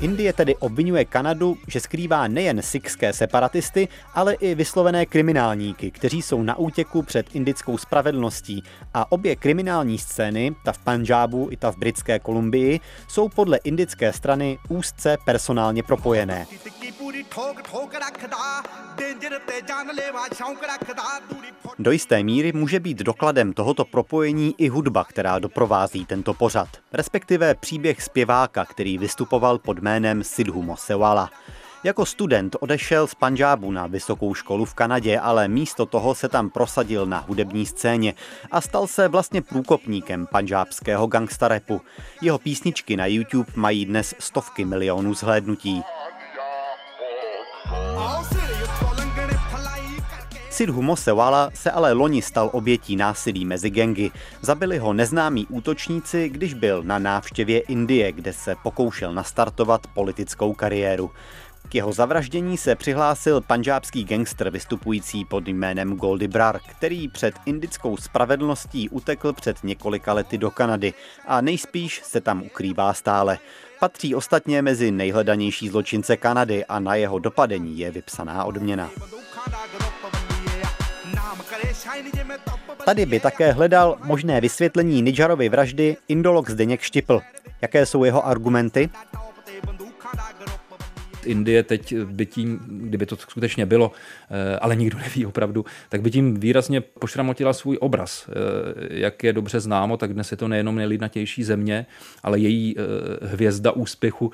Indie 0.00 0.32
tedy 0.32 0.56
obvinuje 0.56 1.04
Kanadu, 1.04 1.56
že 1.68 1.80
skrývá 1.80 2.28
nejen 2.28 2.62
sikské 2.62 3.12
separatisty, 3.12 3.88
ale 4.14 4.34
i 4.34 4.54
vyslovené 4.54 5.06
kriminálníky, 5.06 5.90
kteří 5.90 6.22
jsou 6.22 6.42
na 6.42 6.58
útěku 6.58 7.02
před 7.02 7.26
indickou 7.34 7.78
spravedlností. 7.78 8.62
A 8.94 9.12
obě 9.12 9.36
kriminální 9.36 9.98
scény, 9.98 10.54
ta 10.64 10.72
v 10.72 10.78
Panžábu 10.78 11.48
i 11.50 11.56
ta 11.56 11.72
v 11.72 11.76
britské 11.76 12.18
Kolumbii, 12.18 12.80
jsou 13.08 13.28
podle 13.28 13.58
indické 13.64 14.12
strany 14.12 14.58
úzce 14.68 15.16
personálně 15.24 15.82
propojené. 15.82 16.46
Do 21.78 21.90
jisté 21.90 22.22
míry 22.22 22.52
může 22.52 22.80
být 22.80 22.98
dokladem 22.98 23.52
tohoto 23.52 23.84
propojení 23.84 24.54
i 24.58 24.68
hudba, 24.68 25.04
která 25.04 25.38
doprovází 25.38 26.06
tento 26.06 26.34
pořad, 26.34 26.68
respektive 26.92 27.54
příběh 27.54 28.02
zpěváka, 28.02 28.64
který 28.64 28.98
vystupoval 28.98 29.58
pod 29.58 29.78
jménem 29.78 30.24
Sidhu 30.24 30.62
Mosewala. 30.62 31.30
Jako 31.84 32.06
student 32.06 32.56
odešel 32.60 33.06
z 33.06 33.14
Panžábu 33.14 33.72
na 33.72 33.86
vysokou 33.86 34.34
školu 34.34 34.64
v 34.64 34.74
Kanadě, 34.74 35.18
ale 35.18 35.48
místo 35.48 35.86
toho 35.86 36.14
se 36.14 36.28
tam 36.28 36.50
prosadil 36.50 37.06
na 37.06 37.18
hudební 37.18 37.66
scéně 37.66 38.14
a 38.50 38.60
stal 38.60 38.86
se 38.86 39.08
vlastně 39.08 39.42
průkopníkem 39.42 40.26
panžábského 40.26 41.06
gangsta 41.06 41.48
rapu. 41.48 41.80
Jeho 42.22 42.38
písničky 42.38 42.96
na 42.96 43.06
YouTube 43.06 43.52
mají 43.56 43.86
dnes 43.86 44.14
stovky 44.18 44.64
milionů 44.64 45.14
zhlédnutí. 45.14 45.82
Sidhu 50.60 50.82
Mosewala 50.82 51.50
se 51.54 51.70
ale 51.70 51.92
loni 51.92 52.22
stal 52.22 52.50
obětí 52.52 52.96
násilí 52.96 53.44
mezi 53.44 53.70
gengy. 53.70 54.10
Zabili 54.40 54.78
ho 54.78 54.92
neznámí 54.92 55.46
útočníci, 55.46 56.28
když 56.28 56.54
byl 56.54 56.82
na 56.82 56.98
návštěvě 56.98 57.60
Indie, 57.60 58.12
kde 58.12 58.32
se 58.32 58.54
pokoušel 58.62 59.14
nastartovat 59.14 59.86
politickou 59.94 60.52
kariéru. 60.52 61.10
K 61.68 61.74
jeho 61.74 61.92
zavraždění 61.92 62.58
se 62.58 62.74
přihlásil 62.74 63.40
panžábský 63.40 64.04
gangster 64.04 64.50
vystupující 64.50 65.24
pod 65.24 65.48
jménem 65.48 65.96
Goldie 65.96 66.28
Brar, 66.28 66.60
který 66.70 67.08
před 67.08 67.34
indickou 67.46 67.96
spravedlností 67.96 68.88
utekl 68.88 69.32
před 69.32 69.56
několika 69.64 70.12
lety 70.12 70.38
do 70.38 70.50
Kanady 70.50 70.92
a 71.26 71.40
nejspíš 71.40 72.00
se 72.04 72.20
tam 72.20 72.42
ukrývá 72.42 72.94
stále. 72.94 73.38
Patří 73.78 74.14
ostatně 74.14 74.62
mezi 74.62 74.90
nejhledanější 74.90 75.68
zločince 75.68 76.16
Kanady 76.16 76.64
a 76.64 76.80
na 76.80 76.94
jeho 76.94 77.18
dopadení 77.18 77.78
je 77.78 77.90
vypsaná 77.90 78.44
odměna. 78.44 78.90
Tady 82.84 83.06
by 83.06 83.20
také 83.20 83.52
hledal 83.52 83.98
možné 84.04 84.40
vysvětlení 84.40 85.02
Nidžarovy 85.02 85.48
vraždy 85.48 85.96
indolog 86.08 86.50
Zdeněk 86.50 86.80
Štipl. 86.80 87.20
Jaké 87.62 87.86
jsou 87.86 88.04
jeho 88.04 88.26
argumenty? 88.26 88.90
Indie 91.24 91.62
teď 91.62 91.94
by 91.94 92.26
tím, 92.26 92.60
kdyby 92.68 93.06
to 93.06 93.16
skutečně 93.16 93.66
bylo, 93.66 93.92
eh, 94.30 94.58
ale 94.58 94.76
nikdo 94.76 94.98
neví 94.98 95.26
opravdu, 95.26 95.64
tak 95.88 96.02
by 96.02 96.10
tím 96.10 96.40
výrazně 96.40 96.80
pošramotila 96.80 97.52
svůj 97.52 97.78
obraz. 97.80 98.28
Eh, 98.28 98.32
jak 98.90 99.24
je 99.24 99.32
dobře 99.32 99.60
známo, 99.60 99.96
tak 99.96 100.12
dnes 100.14 100.30
je 100.30 100.36
to 100.36 100.48
nejenom 100.48 100.76
nejlidnatější 100.76 101.44
země, 101.44 101.86
ale 102.22 102.38
její 102.38 102.74
eh, 102.78 103.26
hvězda 103.26 103.72
úspěchu 103.72 104.32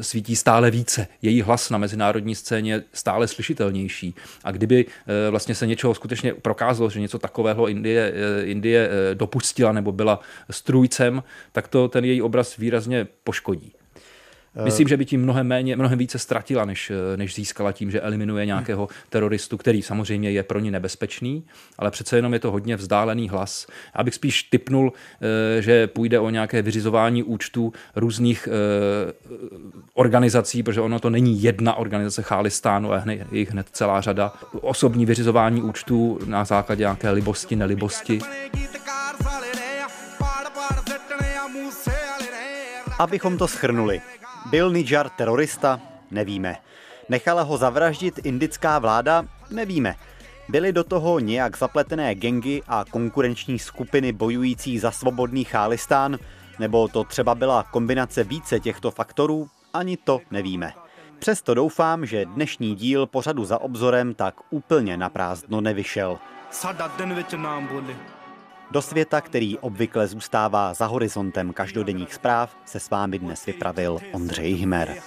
svítí 0.00 0.36
stále 0.36 0.70
více. 0.70 1.06
Její 1.22 1.42
hlas 1.42 1.70
na 1.70 1.78
mezinárodní 1.78 2.34
scéně 2.34 2.72
je 2.72 2.82
stále 2.92 3.28
slyšitelnější. 3.28 4.14
A 4.44 4.50
kdyby 4.50 4.84
vlastně 5.30 5.54
se 5.54 5.66
něčeho 5.66 5.94
skutečně 5.94 6.34
prokázalo, 6.34 6.90
že 6.90 7.00
něco 7.00 7.18
takového 7.18 7.68
Indie, 7.68 8.12
Indie 8.44 8.90
dopustila 9.14 9.72
nebo 9.72 9.92
byla 9.92 10.20
strůjcem, 10.50 11.22
tak 11.52 11.68
to 11.68 11.88
ten 11.88 12.04
její 12.04 12.22
obraz 12.22 12.56
výrazně 12.56 13.06
poškodí. 13.24 13.72
Myslím, 14.64 14.88
že 14.88 14.96
by 14.96 15.04
tím 15.04 15.22
mnohem 15.22 15.46
méně, 15.46 15.76
mnohem 15.76 15.98
více 15.98 16.18
ztratila, 16.18 16.64
než, 16.64 16.92
než 17.16 17.34
získala 17.34 17.72
tím, 17.72 17.90
že 17.90 18.00
eliminuje 18.00 18.46
nějakého 18.46 18.88
teroristu, 19.08 19.56
který 19.56 19.82
samozřejmě 19.82 20.30
je 20.30 20.42
pro 20.42 20.58
ní 20.58 20.70
nebezpečný, 20.70 21.44
ale 21.78 21.90
přece 21.90 22.16
jenom 22.16 22.32
je 22.32 22.38
to 22.38 22.50
hodně 22.50 22.76
vzdálený 22.76 23.28
hlas. 23.28 23.66
Já 23.98 24.04
bych 24.04 24.14
spíš 24.14 24.42
typnul, 24.42 24.92
eh, 25.58 25.62
že 25.62 25.86
půjde 25.86 26.18
o 26.18 26.30
nějaké 26.30 26.62
vyřizování 26.62 27.22
účtů 27.22 27.72
různých 27.96 28.48
eh, 28.48 29.12
organizací, 29.94 30.62
protože 30.62 30.80
ono 30.80 31.00
to 31.00 31.10
není 31.10 31.42
jedna 31.42 31.74
organizace 31.74 32.22
Chálistánu, 32.22 32.92
ale 32.92 33.02
je 33.06 33.38
jich 33.38 33.50
hned 33.50 33.66
celá 33.72 34.00
řada. 34.00 34.32
Osobní 34.60 35.06
vyřizování 35.06 35.62
účtů 35.62 36.18
na 36.26 36.44
základě 36.44 36.80
nějaké 36.80 37.10
libosti, 37.10 37.56
nelibosti. 37.56 38.18
Abychom 42.98 43.38
to 43.38 43.48
schrnuli. 43.48 44.00
Byl 44.50 44.70
Nijar 44.70 45.08
terorista? 45.08 45.80
Nevíme. 46.10 46.56
Nechala 47.08 47.42
ho 47.42 47.56
zavraždit 47.56 48.26
indická 48.26 48.78
vláda? 48.78 49.24
Nevíme. 49.50 49.94
Byly 50.48 50.72
do 50.72 50.84
toho 50.84 51.18
nějak 51.18 51.58
zapletené 51.58 52.14
gengy 52.14 52.62
a 52.68 52.84
konkurenční 52.90 53.58
skupiny 53.58 54.12
bojující 54.12 54.78
za 54.78 54.90
svobodný 54.90 55.44
Chálistán? 55.44 56.18
Nebo 56.58 56.88
to 56.88 57.04
třeba 57.04 57.34
byla 57.34 57.62
kombinace 57.62 58.24
více 58.24 58.60
těchto 58.60 58.90
faktorů? 58.90 59.48
Ani 59.74 59.96
to 59.96 60.20
nevíme. 60.30 60.72
Přesto 61.18 61.54
doufám, 61.54 62.06
že 62.06 62.24
dnešní 62.24 62.74
díl 62.74 63.06
pořadu 63.06 63.44
za 63.44 63.60
obzorem 63.60 64.14
tak 64.14 64.34
úplně 64.50 64.96
na 64.96 65.08
prázdno 65.08 65.60
nevyšel. 65.60 66.18
Do 68.70 68.82
světa, 68.82 69.20
který 69.20 69.58
obvykle 69.58 70.06
zůstává 70.06 70.74
za 70.74 70.86
horizontem 70.86 71.52
každodenních 71.52 72.14
zpráv, 72.14 72.56
se 72.64 72.80
s 72.80 72.90
vámi 72.90 73.18
dnes 73.18 73.46
vypravil 73.46 73.98
Ondřej 74.12 74.52
Hmer. 74.54 75.02